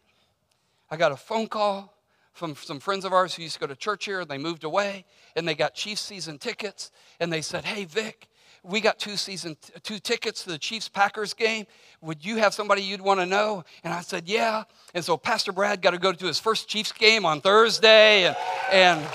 I 0.91 0.97
got 0.97 1.13
a 1.13 1.17
phone 1.17 1.47
call 1.47 1.95
from 2.33 2.55
some 2.55 2.81
friends 2.81 3.05
of 3.05 3.13
ours 3.13 3.35
who 3.35 3.43
used 3.43 3.55
to 3.55 3.61
go 3.61 3.67
to 3.67 3.77
church 3.77 4.05
here. 4.05 4.21
And 4.21 4.31
they 4.31 4.39
moved 4.39 4.65
away 4.65 5.05
and 5.37 5.47
they 5.47 5.55
got 5.55 5.75
Chiefs 5.75 6.01
season 6.01 6.39
tickets. 6.39 6.91
And 7.21 7.33
they 7.33 7.43
said, 7.43 7.65
Hey, 7.65 7.85
Vic, 7.85 8.29
we 8.63 8.81
got 8.81 8.99
two 8.99 9.17
season 9.17 9.57
two 9.83 9.99
tickets 9.99 10.45
to 10.45 10.51
the 10.51 10.59
Chiefs 10.59 10.89
Packers 10.89 11.35
game. 11.35 11.67
Would 12.01 12.25
you 12.25 12.37
have 12.37 12.55
somebody 12.55 12.83
you'd 12.83 13.01
want 13.01 13.21
to 13.21 13.27
know? 13.27 13.65
And 13.85 13.93
I 13.93 14.01
said, 14.01 14.29
Yeah. 14.29 14.65
And 14.95 15.05
so 15.05 15.17
Pastor 15.17 15.53
Brad 15.53 15.83
got 15.83 15.91
to 15.91 15.99
go 15.99 16.13
to 16.13 16.27
his 16.27 16.39
first 16.39 16.69
Chiefs 16.69 16.93
game 16.93 17.25
on 17.25 17.41
Thursday. 17.41 18.25
And, 18.25 18.37
and 18.73 19.07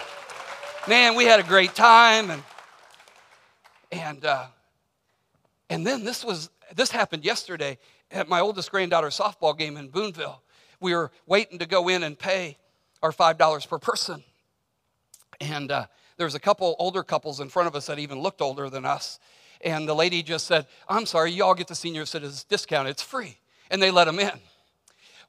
man, 0.88 1.16
we 1.16 1.26
had 1.26 1.40
a 1.40 1.44
great 1.44 1.76
time. 1.76 2.32
And, 2.32 2.44
and 3.92 4.26
uh, 4.26 4.46
and 5.70 5.86
then 5.86 6.04
this 6.04 6.24
was 6.24 6.50
this 6.76 6.92
happened 6.92 7.24
yesterday 7.24 7.78
at 8.12 8.28
my 8.28 8.40
oldest 8.40 8.72
granddaughter's 8.72 9.18
softball 9.18 9.58
game 9.58 9.78
in 9.78 9.90
Boonville. 9.90 10.42
We 10.80 10.94
were 10.94 11.12
waiting 11.26 11.60
to 11.60 11.66
go 11.66 11.88
in 11.88 12.04
and 12.04 12.18
pay 12.18 12.58
our 13.02 13.12
five 13.12 13.38
dollars 13.38 13.66
per 13.66 13.80
person, 13.80 14.24
and 15.40 15.72
uh, 15.72 15.86
there 16.18 16.26
was 16.26 16.36
a 16.36 16.40
couple 16.40 16.76
older 16.80 17.04
couples 17.04 17.40
in 17.40 17.50
front 17.50 17.68
of 17.68 17.76
us 17.76 17.88
that 17.88 18.00
even 18.00 18.20
looked 18.20 18.42
older 18.42 18.70
than 18.70 18.86
us. 18.86 19.20
And 19.62 19.88
the 19.88 19.96
lady 19.96 20.22
just 20.22 20.48
said, 20.48 20.68
"I'm 20.90 21.06
sorry, 21.06 21.32
you 21.32 21.44
all 21.44 21.56
get 21.56 21.68
the 21.68 21.76
senior 21.76 22.06
citizens 22.06 22.44
discount. 22.44 22.88
It's 22.88 23.02
free," 23.02 23.38
and 23.70 23.82
they 23.82 23.92
let 23.92 24.06
them 24.06 24.20
in. 24.20 24.40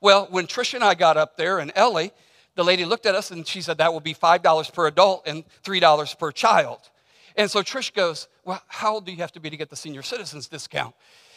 Well, 0.00 0.26
when 0.30 0.46
Trish 0.46 0.74
and 0.74 0.84
I 0.84 0.94
got 0.94 1.16
up 1.16 1.36
there, 1.36 1.58
and 1.58 1.72
Ellie, 1.74 2.12
the 2.56 2.64
lady 2.64 2.84
looked 2.84 3.06
at 3.06 3.14
us 3.14 3.30
and 3.30 3.46
she 3.46 3.60
said 3.60 3.78
that 3.78 3.92
will 3.92 4.00
be 4.00 4.14
five 4.14 4.42
dollars 4.42 4.70
per 4.70 4.86
adult 4.86 5.26
and 5.26 5.44
three 5.62 5.80
dollars 5.80 6.14
per 6.14 6.32
child. 6.32 6.90
And 7.36 7.50
so 7.50 7.62
Trish 7.62 7.92
goes, 7.92 8.28
Well, 8.44 8.62
how 8.66 8.94
old 8.94 9.06
do 9.06 9.12
you 9.12 9.18
have 9.18 9.32
to 9.32 9.40
be 9.40 9.50
to 9.50 9.56
get 9.56 9.70
the 9.70 9.76
senior 9.76 10.02
citizens 10.02 10.48
discount? 10.48 10.94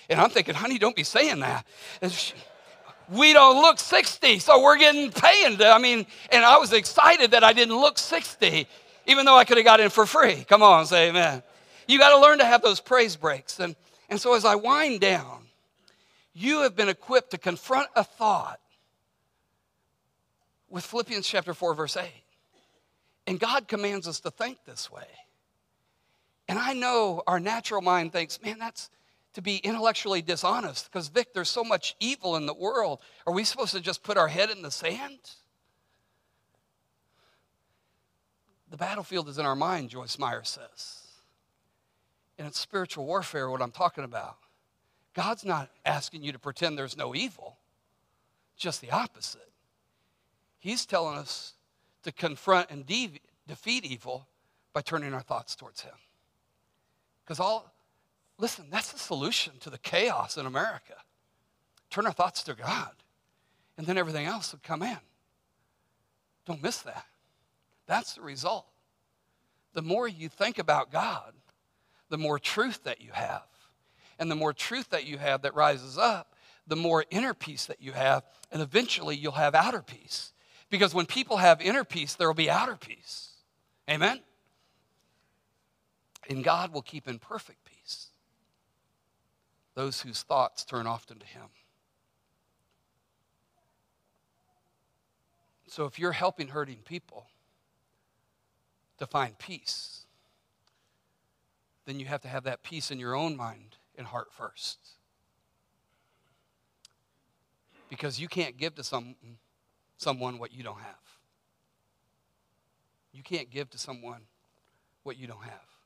And 0.09 0.19
I'm 0.19 0.29
thinking, 0.29 0.55
honey, 0.55 0.79
don't 0.79 0.95
be 0.95 1.03
saying 1.03 1.39
that. 1.41 1.65
She, 2.09 2.33
we 3.09 3.33
don't 3.33 3.61
look 3.61 3.79
60, 3.79 4.39
so 4.39 4.61
we're 4.61 4.77
getting 4.77 5.11
paying. 5.11 5.61
I 5.61 5.77
mean, 5.77 6.05
and 6.31 6.43
I 6.43 6.57
was 6.57 6.73
excited 6.73 7.31
that 7.31 7.43
I 7.43 7.53
didn't 7.53 7.75
look 7.75 7.97
60, 7.97 8.67
even 9.07 9.25
though 9.25 9.37
I 9.37 9.45
could 9.45 9.57
have 9.57 9.65
got 9.65 9.79
in 9.79 9.89
for 9.89 10.05
free. 10.05 10.45
Come 10.47 10.63
on, 10.63 10.85
say 10.85 11.09
amen. 11.09 11.43
You 11.87 11.97
got 11.97 12.15
to 12.15 12.21
learn 12.21 12.39
to 12.39 12.45
have 12.45 12.61
those 12.61 12.79
praise 12.79 13.15
breaks. 13.15 13.59
And, 13.59 13.75
and 14.09 14.19
so 14.19 14.35
as 14.35 14.45
I 14.45 14.55
wind 14.55 14.99
down, 14.99 15.45
you 16.33 16.61
have 16.61 16.75
been 16.75 16.89
equipped 16.89 17.31
to 17.31 17.37
confront 17.37 17.87
a 17.95 18.03
thought 18.03 18.59
with 20.69 20.85
Philippians 20.85 21.27
chapter 21.27 21.53
4, 21.53 21.73
verse 21.73 21.97
8. 21.97 22.07
And 23.25 23.39
God 23.39 23.67
commands 23.67 24.07
us 24.07 24.19
to 24.21 24.31
think 24.31 24.59
this 24.65 24.91
way. 24.91 25.07
And 26.49 26.57
I 26.57 26.73
know 26.73 27.21
our 27.27 27.39
natural 27.39 27.79
mind 27.79 28.11
thinks, 28.11 28.41
man, 28.41 28.57
that's, 28.57 28.89
to 29.33 29.41
be 29.41 29.57
intellectually 29.57 30.23
dishonest 30.23 30.91
because, 30.91 31.07
Vic, 31.07 31.31
there's 31.31 31.47
so 31.47 31.63
much 31.63 31.95
evil 31.99 32.35
in 32.35 32.47
the 32.47 32.55
world. 32.55 33.01
Are 33.27 33.33
we 33.33 33.43
supposed 33.43 33.75
to 33.75 33.79
just 33.79 34.01
put 34.01 34.17
our 34.17 34.27
head 34.27 34.49
in 34.49 34.63
the 34.63 34.71
sand? 34.71 35.19
The 38.71 38.77
battlefield 38.77 39.29
is 39.29 39.37
in 39.37 39.45
our 39.45 39.55
mind, 39.55 39.91
Joyce 39.91 40.17
Meyer 40.17 40.43
says. 40.43 41.03
And 42.39 42.47
it's 42.47 42.59
spiritual 42.59 43.05
warfare, 43.05 43.47
what 43.51 43.61
I'm 43.61 43.69
talking 43.69 44.03
about. 44.03 44.37
God's 45.13 45.45
not 45.45 45.69
asking 45.85 46.23
you 46.23 46.31
to 46.31 46.39
pretend 46.39 46.79
there's 46.79 46.97
no 46.97 47.13
evil, 47.13 47.57
just 48.57 48.81
the 48.81 48.89
opposite. 48.89 49.51
He's 50.57 50.87
telling 50.87 51.15
us 51.15 51.53
to 52.03 52.11
confront 52.11 52.71
and 52.71 52.87
de- 52.87 53.21
defeat 53.47 53.85
evil 53.85 54.27
by 54.73 54.81
turning 54.81 55.13
our 55.13 55.21
thoughts 55.21 55.55
towards 55.55 55.81
Him. 55.81 55.93
Because 57.29 57.39
all, 57.39 57.71
listen, 58.39 58.65
that's 58.71 58.91
the 58.91 58.97
solution 58.97 59.53
to 59.59 59.69
the 59.69 59.77
chaos 59.77 60.35
in 60.35 60.47
America. 60.47 60.95
Turn 61.91 62.07
our 62.07 62.11
thoughts 62.11 62.41
to 62.45 62.55
God, 62.55 62.89
and 63.77 63.85
then 63.85 63.99
everything 63.99 64.25
else 64.25 64.51
will 64.51 64.61
come 64.63 64.81
in. 64.81 64.97
Don't 66.47 66.63
miss 66.63 66.79
that. 66.79 67.05
That's 67.85 68.15
the 68.15 68.21
result. 68.21 68.65
The 69.73 69.83
more 69.83 70.07
you 70.07 70.27
think 70.27 70.57
about 70.57 70.91
God, 70.91 71.33
the 72.09 72.17
more 72.17 72.39
truth 72.39 72.83
that 72.85 72.99
you 72.99 73.11
have. 73.11 73.43
And 74.17 74.31
the 74.31 74.35
more 74.35 74.51
truth 74.51 74.89
that 74.89 75.05
you 75.05 75.19
have 75.19 75.43
that 75.43 75.53
rises 75.53 75.99
up, 75.99 76.33
the 76.65 76.75
more 76.75 77.05
inner 77.11 77.35
peace 77.35 77.67
that 77.67 77.79
you 77.79 77.91
have, 77.91 78.23
and 78.51 78.59
eventually 78.59 79.15
you'll 79.15 79.33
have 79.33 79.53
outer 79.53 79.83
peace. 79.83 80.33
Because 80.71 80.95
when 80.95 81.05
people 81.05 81.37
have 81.37 81.61
inner 81.61 81.83
peace, 81.83 82.15
there 82.15 82.27
will 82.27 82.33
be 82.33 82.49
outer 82.49 82.75
peace. 82.75 83.33
Amen? 83.87 84.19
And 86.29 86.43
God 86.43 86.71
will 86.71 86.83
keep 86.83 87.07
in 87.07 87.19
perfect 87.19 87.65
peace 87.65 88.07
those 89.79 90.01
whose 90.01 90.23
thoughts 90.23 90.65
turn 90.65 90.85
often 90.85 91.17
to 91.19 91.25
Him. 91.25 91.45
So 95.67 95.85
if 95.85 95.97
you're 95.97 96.11
helping 96.11 96.49
hurting 96.49 96.79
people 96.83 97.27
to 98.97 99.07
find 99.07 99.37
peace, 99.37 100.05
then 101.85 101.99
you 101.99 102.07
have 102.07 102.21
to 102.21 102.27
have 102.27 102.43
that 102.43 102.61
peace 102.61 102.91
in 102.91 102.99
your 102.99 103.15
own 103.15 103.37
mind 103.37 103.77
and 103.97 104.05
heart 104.05 104.33
first. 104.33 104.79
Because 107.89 108.19
you 108.19 108.27
can't 108.27 108.57
give 108.57 108.75
to 108.75 108.83
some, 108.83 109.15
someone 109.97 110.39
what 110.39 110.53
you 110.53 110.61
don't 110.61 110.79
have. 110.79 110.95
You 113.13 113.23
can't 113.23 113.49
give 113.49 113.69
to 113.69 113.77
someone 113.77 114.21
what 115.03 115.17
you 115.17 115.25
don't 115.25 115.43
have. 115.43 115.78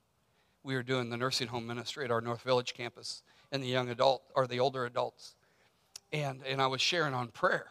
We 0.64 0.76
were 0.76 0.84
doing 0.84 1.10
the 1.10 1.18
nursing 1.18 1.48
home 1.48 1.68
ministry 1.68 2.06
at 2.06 2.12
our 2.12 2.22
North 2.22 2.42
Village 2.42 2.74
campus 2.74 3.22
and 3.52 3.62
the 3.62 3.68
young 3.68 3.90
adult 3.90 4.24
or 4.36 4.48
the 4.48 4.60
older 4.60 4.86
adults. 4.86 5.36
And, 6.12 6.42
and 6.48 6.62
I 6.62 6.68
was 6.68 6.82
sharing 6.82 7.14
on 7.14 7.28
prayer. 7.30 7.68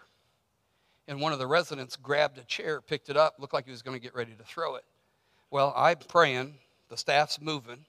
And 1.08 1.20
one 1.20 1.32
of 1.32 1.38
the 1.38 1.46
residents 1.46 1.96
grabbed 1.96 2.38
a 2.38 2.44
chair, 2.44 2.80
picked 2.80 3.08
it 3.08 3.16
up, 3.16 3.36
looked 3.38 3.54
like 3.54 3.64
he 3.64 3.70
was 3.70 3.82
going 3.82 3.96
to 3.96 4.02
get 4.02 4.14
ready 4.14 4.32
to 4.32 4.44
throw 4.44 4.76
it. 4.76 4.84
Well, 5.50 5.72
I'm 5.76 5.98
praying, 6.08 6.54
the 6.88 6.96
staff's 6.96 7.40
moving, 7.40 7.84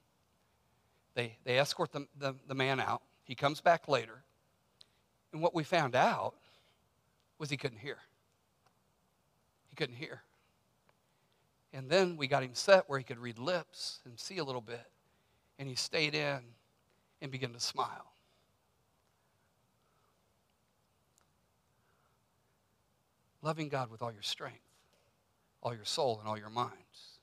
they, 1.15 1.37
they 1.43 1.59
escort 1.59 1.91
the, 1.91 2.07
the, 2.17 2.35
the 2.47 2.55
man 2.55 2.79
out. 2.79 3.01
He 3.23 3.35
comes 3.35 3.61
back 3.61 3.87
later. 3.87 4.23
And 5.31 5.41
what 5.41 5.53
we 5.53 5.63
found 5.63 5.95
out 5.95 6.33
was 7.37 7.49
he 7.49 7.57
couldn't 7.57 7.79
hear. 7.79 7.97
He 9.69 9.75
couldn't 9.75 9.95
hear. 9.95 10.21
And 11.71 11.89
then 11.89 12.17
we 12.17 12.27
got 12.27 12.43
him 12.43 12.53
set 12.53 12.87
where 12.87 12.99
he 12.99 13.03
could 13.03 13.17
read 13.17 13.39
lips 13.39 13.99
and 14.05 14.19
see 14.19 14.37
a 14.37 14.43
little 14.43 14.61
bit. 14.61 14.85
And 15.59 15.67
he 15.67 15.75
stayed 15.75 16.15
in 16.15 16.39
and 17.21 17.31
began 17.31 17.53
to 17.53 17.59
smile. 17.59 18.13
Loving 23.41 23.69
God 23.69 23.89
with 23.89 24.01
all 24.01 24.11
your 24.11 24.21
strength, 24.21 24.59
all 25.61 25.75
your 25.75 25.85
soul, 25.85 26.17
and 26.19 26.27
all 26.27 26.37
your 26.37 26.49
minds. 26.49 27.19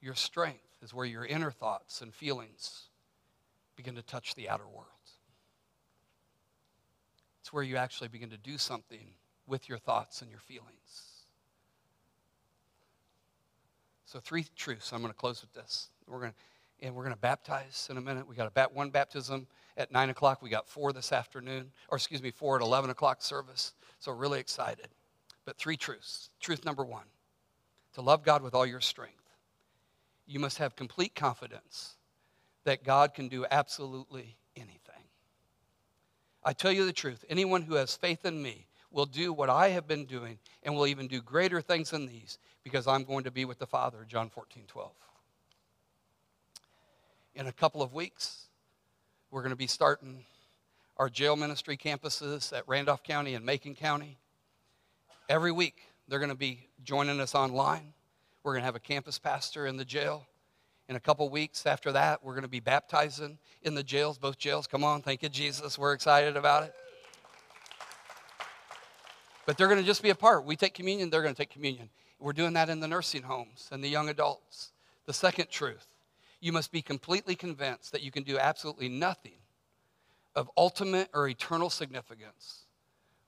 Your 0.00 0.14
strength 0.14 0.60
is 0.82 0.92
where 0.92 1.06
your 1.06 1.24
inner 1.24 1.50
thoughts 1.50 2.02
and 2.02 2.12
feelings 2.14 2.88
begin 3.76 3.94
to 3.94 4.02
touch 4.02 4.34
the 4.34 4.48
outer 4.48 4.66
world. 4.66 4.88
It's 7.40 7.52
where 7.52 7.62
you 7.62 7.76
actually 7.76 8.08
begin 8.08 8.30
to 8.30 8.36
do 8.36 8.58
something 8.58 9.14
with 9.46 9.68
your 9.68 9.78
thoughts 9.78 10.22
and 10.22 10.30
your 10.30 10.40
feelings. 10.40 11.14
So 14.04 14.20
three 14.20 14.46
truths. 14.56 14.92
I'm 14.92 15.00
going 15.00 15.12
to 15.12 15.18
close 15.18 15.40
with 15.40 15.52
this. 15.54 15.88
We're 16.06 16.20
going 16.20 16.32
to, 16.32 16.36
and 16.80 16.94
we're 16.94 17.04
going 17.04 17.14
to 17.14 17.20
baptize 17.20 17.88
in 17.90 17.96
a 17.96 18.00
minute. 18.00 18.26
We 18.26 18.36
got 18.36 18.46
a 18.46 18.50
bat, 18.50 18.74
one 18.74 18.90
baptism 18.90 19.46
at 19.76 19.92
nine 19.92 20.10
o'clock. 20.10 20.42
We 20.42 20.50
got 20.50 20.68
four 20.68 20.92
this 20.92 21.12
afternoon, 21.12 21.70
or 21.88 21.96
excuse 21.96 22.22
me, 22.22 22.30
four 22.30 22.56
at 22.56 22.62
eleven 22.62 22.90
o'clock 22.90 23.22
service. 23.22 23.72
So 24.00 24.12
really 24.12 24.40
excited. 24.40 24.88
But 25.44 25.56
three 25.56 25.76
truths. 25.76 26.30
Truth 26.40 26.64
number 26.64 26.84
one: 26.84 27.06
to 27.94 28.02
love 28.02 28.24
God 28.24 28.42
with 28.42 28.54
all 28.54 28.66
your 28.66 28.80
strength 28.80 29.24
you 30.26 30.38
must 30.38 30.58
have 30.58 30.76
complete 30.76 31.14
confidence 31.14 31.96
that 32.64 32.84
God 32.84 33.14
can 33.14 33.28
do 33.28 33.44
absolutely 33.50 34.36
anything. 34.56 34.80
I 36.42 36.52
tell 36.52 36.72
you 36.72 36.86
the 36.86 36.92
truth 36.92 37.24
anyone 37.28 37.62
who 37.62 37.74
has 37.74 37.96
faith 37.96 38.24
in 38.24 38.42
me 38.42 38.66
will 38.90 39.06
do 39.06 39.32
what 39.32 39.50
I 39.50 39.70
have 39.70 39.88
been 39.88 40.04
doing 40.04 40.38
and 40.62 40.74
will 40.74 40.86
even 40.86 41.08
do 41.08 41.20
greater 41.20 41.60
things 41.60 41.90
than 41.90 42.06
these 42.06 42.38
because 42.62 42.86
I'm 42.86 43.04
going 43.04 43.24
to 43.24 43.30
be 43.30 43.44
with 43.44 43.58
the 43.58 43.66
Father, 43.66 44.06
John 44.08 44.30
14, 44.30 44.64
12. 44.66 44.90
In 47.36 47.48
a 47.48 47.52
couple 47.52 47.82
of 47.82 47.92
weeks, 47.92 48.46
we're 49.32 49.40
going 49.40 49.50
to 49.50 49.56
be 49.56 49.66
starting 49.66 50.24
our 50.98 51.08
jail 51.08 51.34
ministry 51.34 51.76
campuses 51.76 52.56
at 52.56 52.62
Randolph 52.68 53.02
County 53.02 53.34
and 53.34 53.44
Macon 53.44 53.74
County. 53.74 54.18
Every 55.28 55.50
week, 55.50 55.82
they're 56.06 56.20
going 56.20 56.28
to 56.28 56.36
be 56.36 56.68
joining 56.84 57.18
us 57.18 57.34
online. 57.34 57.92
We're 58.44 58.52
going 58.52 58.62
to 58.62 58.66
have 58.66 58.76
a 58.76 58.80
campus 58.80 59.18
pastor 59.18 59.66
in 59.66 59.76
the 59.76 59.84
jail. 59.84 60.24
In 60.88 60.94
a 60.94 61.00
couple 61.00 61.28
weeks 61.28 61.66
after 61.66 61.90
that, 61.90 62.24
we're 62.24 62.34
going 62.34 62.42
to 62.42 62.48
be 62.48 62.60
baptizing 62.60 63.36
in 63.62 63.74
the 63.74 63.82
jails, 63.82 64.16
both 64.16 64.38
jails. 64.38 64.68
Come 64.68 64.84
on, 64.84 65.02
thank 65.02 65.24
you, 65.24 65.28
Jesus. 65.28 65.76
We're 65.76 65.94
excited 65.94 66.36
about 66.36 66.62
it. 66.62 66.74
But 69.44 69.58
they're 69.58 69.68
going 69.68 69.80
to 69.80 69.86
just 69.86 70.04
be 70.04 70.10
a 70.10 70.14
part. 70.14 70.44
We 70.44 70.54
take 70.54 70.74
communion, 70.74 71.10
they're 71.10 71.22
going 71.22 71.34
to 71.34 71.38
take 71.38 71.50
communion. 71.50 71.90
We're 72.20 72.32
doing 72.32 72.52
that 72.52 72.68
in 72.68 72.78
the 72.78 72.86
nursing 72.86 73.24
homes 73.24 73.68
and 73.72 73.82
the 73.82 73.88
young 73.88 74.08
adults. 74.08 74.70
The 75.06 75.12
second 75.12 75.50
truth 75.50 75.93
you 76.44 76.52
must 76.52 76.70
be 76.70 76.82
completely 76.82 77.34
convinced 77.34 77.90
that 77.92 78.02
you 78.02 78.10
can 78.10 78.22
do 78.22 78.38
absolutely 78.38 78.86
nothing 78.86 79.38
of 80.34 80.50
ultimate 80.58 81.08
or 81.14 81.26
eternal 81.26 81.70
significance 81.70 82.66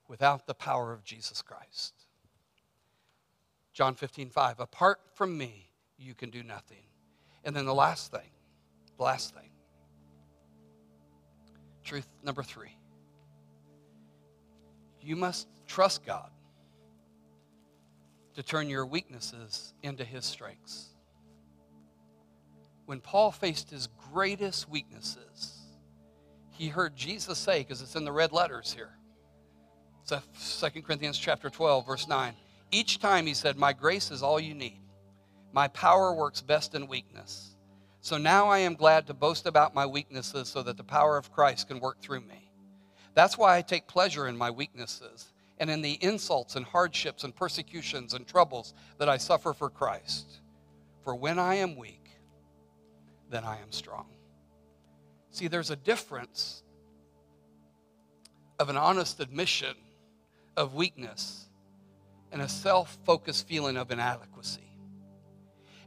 without 0.07 0.45
the 0.45 0.53
power 0.53 0.93
of 0.93 1.03
Jesus 1.03 1.41
Christ. 1.41 1.95
John 3.73 3.95
15, 3.95 4.29
5. 4.29 4.59
Apart 4.59 4.99
from 5.15 5.35
me, 5.35 5.71
you 5.97 6.13
can 6.13 6.29
do 6.29 6.43
nothing. 6.43 6.83
And 7.43 7.55
then 7.55 7.65
the 7.65 7.73
last 7.73 8.11
thing, 8.11 8.29
the 8.97 9.03
last 9.03 9.33
thing. 9.33 9.49
Truth 11.83 12.07
number 12.23 12.43
three. 12.43 12.77
You 15.01 15.15
must 15.15 15.47
trust 15.65 16.05
God 16.05 16.29
to 18.35 18.43
turn 18.43 18.69
your 18.69 18.85
weaknesses 18.85 19.73
into 19.81 20.03
his 20.03 20.23
strengths. 20.23 20.89
When 22.87 23.01
Paul 23.01 23.33
faced 23.33 23.69
his 23.69 23.89
greatest 24.13 24.69
weaknesses, 24.69 25.59
he 26.51 26.69
heard 26.69 26.95
Jesus 26.95 27.37
say, 27.37 27.59
because 27.59 27.81
it's 27.81 27.97
in 27.97 28.05
the 28.05 28.13
red 28.13 28.31
letters 28.31 28.71
here. 28.73 28.91
It's 30.09 30.61
2 30.61 30.81
Corinthians 30.83 31.17
chapter 31.17 31.49
12, 31.49 31.85
verse 31.85 32.07
9. 32.07 32.33
Each 32.71 32.97
time 32.99 33.25
he 33.25 33.33
said, 33.33 33.57
My 33.57 33.73
grace 33.73 34.09
is 34.09 34.23
all 34.23 34.39
you 34.39 34.53
need. 34.53 34.79
My 35.51 35.67
power 35.67 36.13
works 36.13 36.39
best 36.39 36.75
in 36.75 36.87
weakness. 36.87 37.57
So 37.99 38.17
now 38.17 38.47
I 38.47 38.59
am 38.59 38.75
glad 38.75 39.05
to 39.07 39.13
boast 39.13 39.47
about 39.47 39.75
my 39.75 39.85
weaknesses 39.85 40.47
so 40.47 40.63
that 40.63 40.77
the 40.77 40.83
power 40.85 41.17
of 41.17 41.33
Christ 41.33 41.67
can 41.67 41.81
work 41.81 42.01
through 42.01 42.21
me. 42.21 42.53
That's 43.15 43.37
why 43.37 43.57
I 43.57 43.63
take 43.63 43.85
pleasure 43.85 44.29
in 44.29 44.37
my 44.37 44.49
weaknesses 44.49 45.33
and 45.59 45.69
in 45.69 45.81
the 45.81 46.01
insults 46.01 46.55
and 46.55 46.65
hardships 46.65 47.25
and 47.25 47.35
persecutions 47.35 48.13
and 48.13 48.25
troubles 48.25 48.73
that 48.97 49.09
I 49.09 49.17
suffer 49.17 49.53
for 49.53 49.69
Christ. 49.69 50.39
For 51.03 51.15
when 51.15 51.37
I 51.37 51.55
am 51.55 51.75
weak, 51.75 52.06
then 53.29 53.43
I 53.43 53.59
am 53.59 53.71
strong. 53.71 54.07
See, 55.31 55.47
there's 55.47 55.69
a 55.69 55.75
difference 55.75 56.63
of 58.59 58.69
an 58.69 58.77
honest 58.77 59.19
admission 59.19 59.75
of 60.55 60.73
weakness 60.73 61.47
and 62.31 62.41
a 62.41 62.49
self 62.49 62.97
focused 63.05 63.47
feeling 63.47 63.77
of 63.77 63.91
inadequacy. 63.91 64.61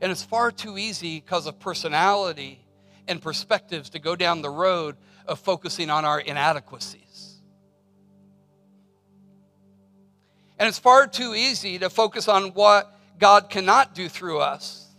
And 0.00 0.10
it's 0.10 0.22
far 0.22 0.50
too 0.50 0.78
easy 0.78 1.20
because 1.20 1.46
of 1.46 1.58
personality 1.58 2.64
and 3.06 3.20
perspectives 3.20 3.90
to 3.90 3.98
go 3.98 4.16
down 4.16 4.40
the 4.40 4.50
road 4.50 4.96
of 5.26 5.38
focusing 5.38 5.90
on 5.90 6.04
our 6.04 6.20
inadequacies. 6.20 7.40
And 10.58 10.68
it's 10.68 10.78
far 10.78 11.06
too 11.06 11.34
easy 11.34 11.78
to 11.78 11.90
focus 11.90 12.28
on 12.28 12.54
what 12.54 12.94
God 13.18 13.50
cannot 13.50 13.94
do 13.94 14.08
through 14.08 14.40
us 14.40 14.89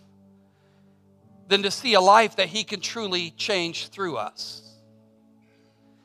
than 1.51 1.63
to 1.63 1.69
see 1.69 1.95
a 1.95 2.01
life 2.01 2.37
that 2.37 2.47
He 2.47 2.63
can 2.63 2.79
truly 2.79 3.31
change 3.31 3.89
through 3.89 4.15
us. 4.15 4.61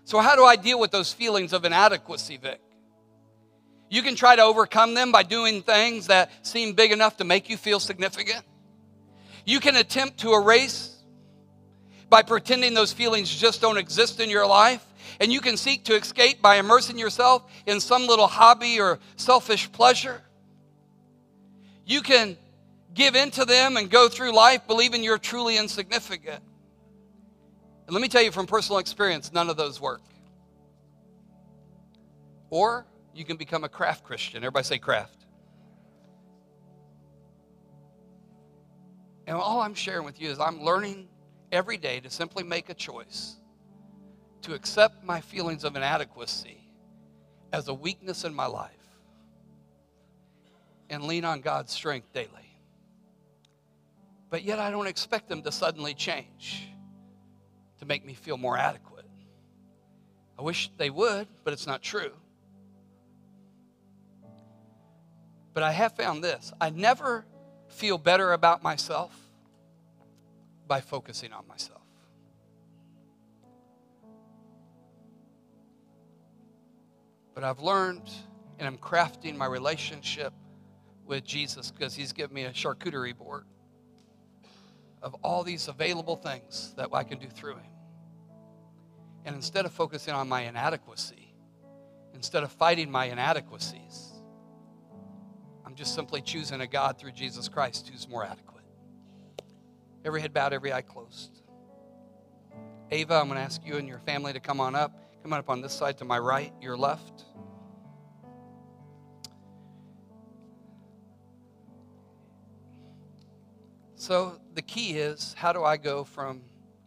So, 0.04 0.18
how 0.18 0.34
do 0.34 0.44
I 0.44 0.56
deal 0.56 0.80
with 0.80 0.90
those 0.90 1.12
feelings 1.12 1.52
of 1.52 1.64
inadequacy, 1.64 2.36
Vic? 2.36 2.60
You 3.88 4.02
can 4.02 4.16
try 4.16 4.34
to 4.34 4.42
overcome 4.42 4.94
them 4.94 5.12
by 5.12 5.22
doing 5.22 5.62
things 5.62 6.08
that 6.08 6.32
seem 6.44 6.72
big 6.72 6.90
enough 6.90 7.18
to 7.18 7.24
make 7.24 7.48
you 7.48 7.56
feel 7.56 7.78
significant. 7.78 8.44
You 9.44 9.60
can 9.60 9.76
attempt 9.76 10.18
to 10.18 10.34
erase 10.34 10.96
by 12.10 12.22
pretending 12.22 12.74
those 12.74 12.92
feelings 12.92 13.32
just 13.32 13.60
don't 13.60 13.78
exist 13.78 14.18
in 14.18 14.28
your 14.28 14.48
life. 14.48 14.84
And 15.20 15.32
you 15.32 15.40
can 15.40 15.56
seek 15.56 15.84
to 15.84 15.94
escape 15.94 16.42
by 16.42 16.56
immersing 16.56 16.98
yourself 16.98 17.44
in 17.66 17.78
some 17.78 18.08
little 18.08 18.26
hobby 18.26 18.80
or 18.80 18.98
selfish 19.14 19.70
pleasure. 19.70 20.22
You 21.84 22.00
can 22.02 22.36
give 22.96 23.14
in 23.14 23.30
to 23.32 23.44
them 23.44 23.76
and 23.76 23.88
go 23.90 24.08
through 24.08 24.34
life 24.34 24.66
believing 24.66 25.04
you're 25.04 25.18
truly 25.18 25.58
insignificant. 25.58 26.42
And 27.86 27.94
let 27.94 28.02
me 28.02 28.08
tell 28.08 28.22
you 28.22 28.32
from 28.32 28.46
personal 28.46 28.78
experience, 28.78 29.32
none 29.32 29.48
of 29.48 29.56
those 29.56 29.80
work. 29.80 30.02
Or 32.50 32.86
you 33.14 33.24
can 33.24 33.36
become 33.36 33.62
a 33.62 33.68
craft 33.68 34.02
Christian. 34.02 34.38
Everybody 34.38 34.64
say 34.64 34.78
craft. 34.78 35.26
And 39.26 39.36
all 39.36 39.60
I'm 39.60 39.74
sharing 39.74 40.04
with 40.04 40.20
you 40.20 40.30
is 40.30 40.40
I'm 40.40 40.62
learning 40.62 41.08
every 41.52 41.76
day 41.76 42.00
to 42.00 42.10
simply 42.10 42.42
make 42.42 42.70
a 42.70 42.74
choice 42.74 43.36
to 44.42 44.54
accept 44.54 45.04
my 45.04 45.20
feelings 45.20 45.64
of 45.64 45.76
inadequacy 45.76 46.60
as 47.52 47.68
a 47.68 47.74
weakness 47.74 48.24
in 48.24 48.34
my 48.34 48.46
life 48.46 48.70
and 50.88 51.04
lean 51.04 51.24
on 51.24 51.40
God's 51.40 51.72
strength 51.72 52.12
daily. 52.12 52.45
But 54.30 54.42
yet 54.42 54.58
I 54.58 54.70
don't 54.70 54.86
expect 54.86 55.28
them 55.28 55.42
to 55.42 55.52
suddenly 55.52 55.94
change 55.94 56.68
to 57.78 57.86
make 57.86 58.04
me 58.04 58.14
feel 58.14 58.36
more 58.36 58.56
adequate. 58.56 59.04
I 60.38 60.42
wish 60.42 60.70
they 60.76 60.90
would, 60.90 61.28
but 61.44 61.52
it's 61.52 61.66
not 61.66 61.82
true. 61.82 62.12
But 65.54 65.62
I 65.62 65.72
have 65.72 65.92
found 65.96 66.22
this 66.22 66.52
I 66.60 66.70
never 66.70 67.24
feel 67.68 67.98
better 67.98 68.32
about 68.32 68.62
myself 68.62 69.14
by 70.66 70.80
focusing 70.80 71.32
on 71.32 71.46
myself. 71.46 71.80
But 77.34 77.44
I've 77.44 77.60
learned 77.60 78.10
and 78.58 78.66
I'm 78.66 78.78
crafting 78.78 79.36
my 79.36 79.46
relationship 79.46 80.32
with 81.06 81.24
Jesus 81.24 81.70
because 81.70 81.94
he's 81.94 82.12
given 82.12 82.34
me 82.34 82.44
a 82.44 82.50
charcuterie 82.50 83.16
board 83.16 83.44
of 85.02 85.14
all 85.22 85.44
these 85.44 85.68
available 85.68 86.16
things 86.16 86.74
that 86.76 86.88
I 86.92 87.04
can 87.04 87.18
do 87.18 87.28
through 87.28 87.56
him. 87.56 87.70
And 89.24 89.34
instead 89.34 89.64
of 89.66 89.72
focusing 89.72 90.14
on 90.14 90.28
my 90.28 90.42
inadequacy, 90.42 91.34
instead 92.14 92.42
of 92.42 92.52
fighting 92.52 92.90
my 92.90 93.06
inadequacies, 93.06 94.12
I'm 95.64 95.74
just 95.74 95.94
simply 95.94 96.22
choosing 96.22 96.60
a 96.60 96.66
God 96.66 96.98
through 96.98 97.12
Jesus 97.12 97.48
Christ 97.48 97.88
who's 97.88 98.08
more 98.08 98.24
adequate. 98.24 98.64
Every 100.04 100.20
head 100.20 100.32
bowed, 100.32 100.52
every 100.52 100.72
eye 100.72 100.82
closed. 100.82 101.42
Ava, 102.92 103.14
I'm 103.14 103.26
going 103.26 103.36
to 103.36 103.42
ask 103.42 103.60
you 103.64 103.76
and 103.76 103.88
your 103.88 103.98
family 103.98 104.32
to 104.32 104.38
come 104.38 104.60
on 104.60 104.76
up. 104.76 104.92
Come 105.22 105.32
on 105.32 105.40
up 105.40 105.50
on 105.50 105.60
this 105.60 105.72
side 105.72 105.98
to 105.98 106.04
my 106.04 106.18
right, 106.20 106.52
your 106.60 106.76
left. 106.76 107.24
So 114.06 114.38
the 114.54 114.62
key 114.62 114.92
is 114.92 115.34
how 115.36 115.52
do 115.52 115.64
I 115.64 115.76
go 115.76 116.04
from 116.04 116.42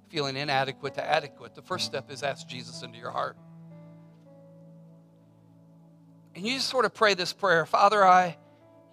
feeling 0.07 0.37
inadequate 0.37 0.93
to 0.93 1.05
adequate? 1.05 1.53
The 1.53 1.61
first 1.61 1.85
step 1.85 2.09
is 2.09 2.23
ask 2.23 2.47
Jesus 2.47 2.81
into 2.81 2.97
your 2.97 3.11
heart. 3.11 3.35
And 6.33 6.47
you 6.47 6.53
just 6.53 6.69
sort 6.69 6.85
of 6.85 6.93
pray 6.93 7.15
this 7.15 7.33
prayer 7.33 7.65
Father, 7.65 8.05
I 8.05 8.37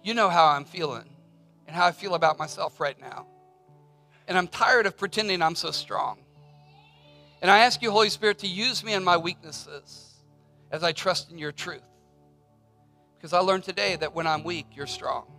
you 0.03 0.13
know 0.13 0.27
how 0.27 0.47
I'm 0.47 0.65
feeling 0.65 1.07
and 1.67 1.73
how 1.73 1.85
I 1.85 1.93
feel 1.93 2.15
about 2.15 2.37
myself 2.37 2.81
right 2.81 2.99
now. 2.99 3.27
And 4.27 4.37
I'm 4.37 4.49
tired 4.49 4.87
of 4.87 4.97
pretending 4.97 5.41
I'm 5.41 5.55
so 5.55 5.71
strong. 5.71 6.19
And 7.41 7.49
I 7.49 7.59
ask 7.59 7.81
you, 7.81 7.91
Holy 7.91 8.09
Spirit, 8.09 8.39
to 8.39 8.47
use 8.47 8.83
me 8.83 8.91
in 8.91 9.05
my 9.05 9.15
weaknesses 9.15 10.17
as 10.69 10.83
I 10.83 10.91
trust 10.91 11.31
in 11.31 11.37
your 11.37 11.53
truth. 11.53 11.79
Because 13.17 13.31
I 13.31 13.39
learned 13.39 13.63
today 13.63 13.95
that 13.95 14.13
when 14.13 14.27
I'm 14.27 14.43
weak, 14.43 14.65
you're 14.75 14.85
strong. 14.85 15.36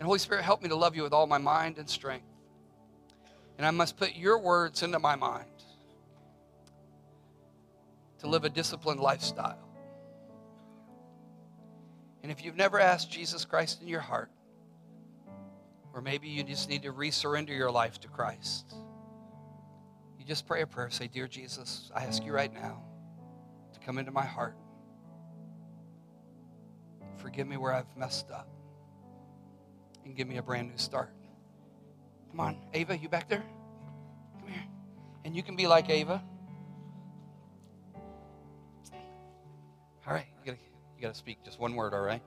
And 0.00 0.06
Holy 0.06 0.18
Spirit, 0.18 0.44
help 0.44 0.62
me 0.62 0.70
to 0.70 0.76
love 0.76 0.96
you 0.96 1.02
with 1.02 1.12
all 1.12 1.26
my 1.26 1.36
mind 1.36 1.76
and 1.76 1.86
strength. 1.86 2.24
And 3.58 3.66
I 3.66 3.70
must 3.70 3.98
put 3.98 4.16
your 4.16 4.38
words 4.38 4.82
into 4.82 4.98
my 4.98 5.14
mind 5.14 5.44
to 8.20 8.26
live 8.26 8.44
a 8.44 8.48
disciplined 8.48 9.00
lifestyle. 9.00 9.58
And 12.22 12.32
if 12.32 12.42
you've 12.42 12.56
never 12.56 12.80
asked 12.80 13.10
Jesus 13.10 13.44
Christ 13.44 13.82
in 13.82 13.88
your 13.88 14.00
heart, 14.00 14.30
or 15.92 16.00
maybe 16.00 16.28
you 16.28 16.44
just 16.44 16.70
need 16.70 16.84
to 16.84 16.94
resurrender 16.94 17.54
your 17.54 17.70
life 17.70 18.00
to 18.00 18.08
Christ, 18.08 18.74
you 20.18 20.24
just 20.24 20.46
pray 20.46 20.62
a 20.62 20.66
prayer. 20.66 20.88
Say, 20.88 21.08
Dear 21.08 21.28
Jesus, 21.28 21.90
I 21.94 22.04
ask 22.04 22.24
you 22.24 22.32
right 22.32 22.54
now 22.54 22.82
to 23.74 23.80
come 23.80 23.98
into 23.98 24.12
my 24.12 24.24
heart. 24.24 24.56
Forgive 27.18 27.46
me 27.46 27.58
where 27.58 27.74
I've 27.74 27.94
messed 27.98 28.30
up 28.30 28.48
and 30.10 30.16
give 30.16 30.26
me 30.26 30.38
a 30.38 30.42
brand 30.42 30.68
new 30.68 30.76
start. 30.76 31.10
Come 32.32 32.40
on, 32.40 32.56
Ava, 32.74 32.98
you 32.98 33.08
back 33.08 33.28
there? 33.28 33.44
Come 34.40 34.48
here. 34.48 34.64
And 35.24 35.36
you 35.36 35.42
can 35.44 35.54
be 35.54 35.68
like 35.68 35.88
Ava. 35.88 36.20
All 40.06 40.14
right, 40.14 40.26
you 40.44 40.52
gotta 40.52 40.58
you 40.96 41.02
got 41.02 41.12
to 41.12 41.18
speak 41.18 41.38
just 41.44 41.60
one 41.60 41.76
word, 41.76 41.94
all 41.94 42.00
right? 42.00 42.22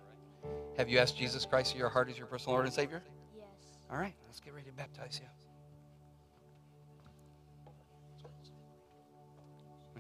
Have 0.77 0.87
you 0.87 0.97
asked 0.99 1.17
Jesus 1.17 1.45
Christ 1.45 1.73
in 1.73 1.79
your 1.79 1.89
heart 1.89 2.09
as 2.09 2.17
your 2.17 2.27
personal 2.27 2.53
Lord 2.53 2.65
and 2.65 2.73
Savior? 2.73 3.03
Yes. 3.35 3.45
All 3.91 3.97
right, 3.97 4.13
let's 4.27 4.39
get 4.39 4.53
ready 4.53 4.67
to 4.67 4.73
baptize 4.73 5.19
you. 5.21 5.27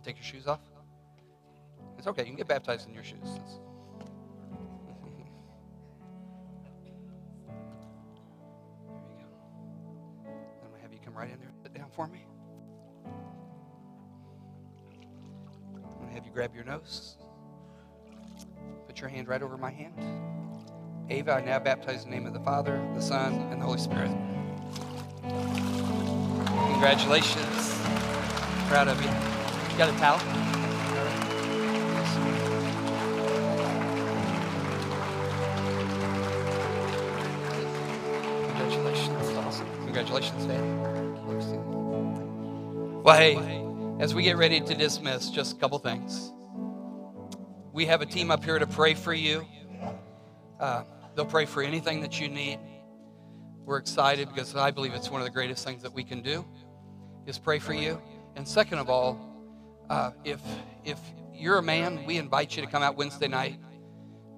Take 0.03 0.17
your 0.17 0.25
shoes 0.25 0.47
off? 0.47 0.59
It's 1.97 2.07
okay. 2.07 2.23
You 2.23 2.27
can 2.27 2.35
get 2.35 2.47
baptized 2.49 2.89
in 2.89 2.93
your 2.93 3.05
shoes. 3.05 3.19
I'm 3.23 3.72
for 11.95 12.07
me. 12.07 12.25
I'm 15.75 15.81
going 15.97 16.07
to 16.09 16.13
have 16.13 16.25
you 16.25 16.31
grab 16.31 16.55
your 16.55 16.63
nose. 16.63 17.17
Put 18.87 18.99
your 18.99 19.09
hand 19.09 19.27
right 19.27 19.41
over 19.41 19.57
my 19.57 19.71
hand. 19.71 19.93
Ava, 21.09 21.33
I 21.33 21.41
now 21.41 21.59
baptize 21.59 22.03
in 22.03 22.09
the 22.09 22.15
name 22.15 22.25
of 22.25 22.33
the 22.33 22.39
Father, 22.39 22.81
the 22.95 23.01
Son, 23.01 23.33
and 23.51 23.61
the 23.61 23.65
Holy 23.65 23.79
Spirit. 23.79 24.11
Congratulations. 26.71 27.81
Proud 28.67 28.87
of 28.87 29.01
you. 29.01 29.09
You 29.71 29.77
got 29.77 29.89
a 29.89 29.97
towel? 29.99 30.19
Congratulations. 38.49 39.27
That's 39.27 39.37
awesome. 39.37 39.67
Congratulations, 39.85 40.45
Dad. 40.45 41.82
Well, 43.03 43.17
hey, 43.17 43.35
as 43.99 44.15
we 44.15 44.23
get 44.23 44.37
ready 44.37 44.61
to 44.61 44.75
dismiss, 44.75 45.29
just 45.29 45.57
a 45.57 45.59
couple 45.59 45.77
things. 45.77 46.31
We 47.73 47.85
have 47.87 48.01
a 48.01 48.05
team 48.05 48.31
up 48.31 48.45
here 48.45 48.57
to 48.57 48.65
pray 48.65 48.93
for 48.93 49.13
you. 49.13 49.45
Uh, 50.57 50.85
they'll 51.13 51.25
pray 51.25 51.45
for 51.45 51.61
anything 51.61 51.99
that 51.99 52.21
you 52.21 52.29
need. 52.29 52.59
We're 53.65 53.75
excited 53.75 54.29
because 54.29 54.55
I 54.55 54.71
believe 54.71 54.93
it's 54.93 55.09
one 55.11 55.19
of 55.19 55.25
the 55.25 55.33
greatest 55.33 55.65
things 55.65 55.83
that 55.83 55.91
we 55.91 56.05
can 56.05 56.21
do 56.21 56.45
is 57.25 57.37
pray 57.37 57.59
for 57.59 57.73
you. 57.73 58.01
And 58.37 58.47
second 58.47 58.77
of 58.77 58.89
all, 58.89 59.19
uh, 59.89 60.11
if 60.23 60.39
if 60.85 60.97
you're 61.33 61.57
a 61.57 61.61
man, 61.61 62.05
we 62.05 62.15
invite 62.15 62.55
you 62.55 62.63
to 62.63 62.71
come 62.71 62.83
out 62.83 62.95
Wednesday 62.95 63.27
night. 63.27 63.59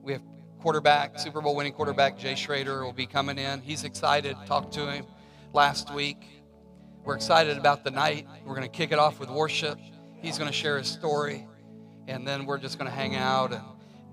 We 0.02 0.14
have 0.14 0.24
quarterback, 0.60 1.20
Super 1.20 1.40
Bowl 1.40 1.56
winning 1.56 1.74
quarterback 1.74 2.18
Jay 2.18 2.34
Schroeder 2.34 2.84
will 2.84 2.94
be 2.94 3.06
coming 3.06 3.38
in. 3.38 3.62
He's 3.62 3.84
excited. 3.84 4.36
Talked 4.48 4.74
to 4.74 4.92
him 4.92 5.06
last 5.54 5.94
week. 5.94 6.35
We're 7.06 7.16
excited 7.16 7.58
about 7.58 7.84
the 7.84 7.92
night. 7.92 8.28
We're 8.44 8.56
going 8.56 8.70
to 8.70 8.78
kick 8.78 8.92
it 8.92 9.00
off 9.00 9.20
with 9.20 9.30
worship. 9.30 9.80
He's 10.22 10.38
going 10.38 10.50
to 10.50 10.56
share 10.58 10.78
his 10.78 10.88
story 10.88 11.48
and 12.08 12.28
then 12.28 12.46
we're 12.46 12.58
just 12.58 12.80
going 12.80 12.90
to 12.90 12.96
hang 12.96 13.16
out 13.16 13.54
and, 13.54 13.64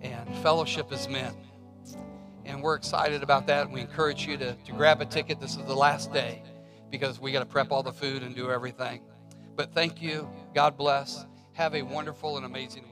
and 0.02 0.36
fellowship 0.38 0.92
as 0.92 1.08
men. 1.08 1.34
And 2.44 2.62
we're 2.62 2.74
excited 2.74 3.22
about 3.22 3.46
that. 3.46 3.70
We 3.70 3.80
encourage 3.80 4.26
you 4.26 4.36
to, 4.36 4.54
to 4.54 4.72
grab 4.72 5.00
a 5.00 5.06
ticket. 5.06 5.40
This 5.40 5.56
is 5.56 5.64
the 5.64 5.74
last 5.74 6.12
day 6.12 6.42
because 6.90 7.18
we 7.18 7.32
got 7.32 7.40
to 7.40 7.46
prep 7.46 7.72
all 7.72 7.82
the 7.82 7.92
food 7.92 8.22
and 8.22 8.34
do 8.34 8.50
everything. 8.50 9.00
But 9.56 9.72
thank 9.72 10.02
you. 10.02 10.28
God 10.54 10.76
bless. 10.76 11.24
Have 11.52 11.74
a 11.74 11.80
wonderful 11.80 12.36
and 12.36 12.44
amazing 12.44 12.90
week. 12.90 12.91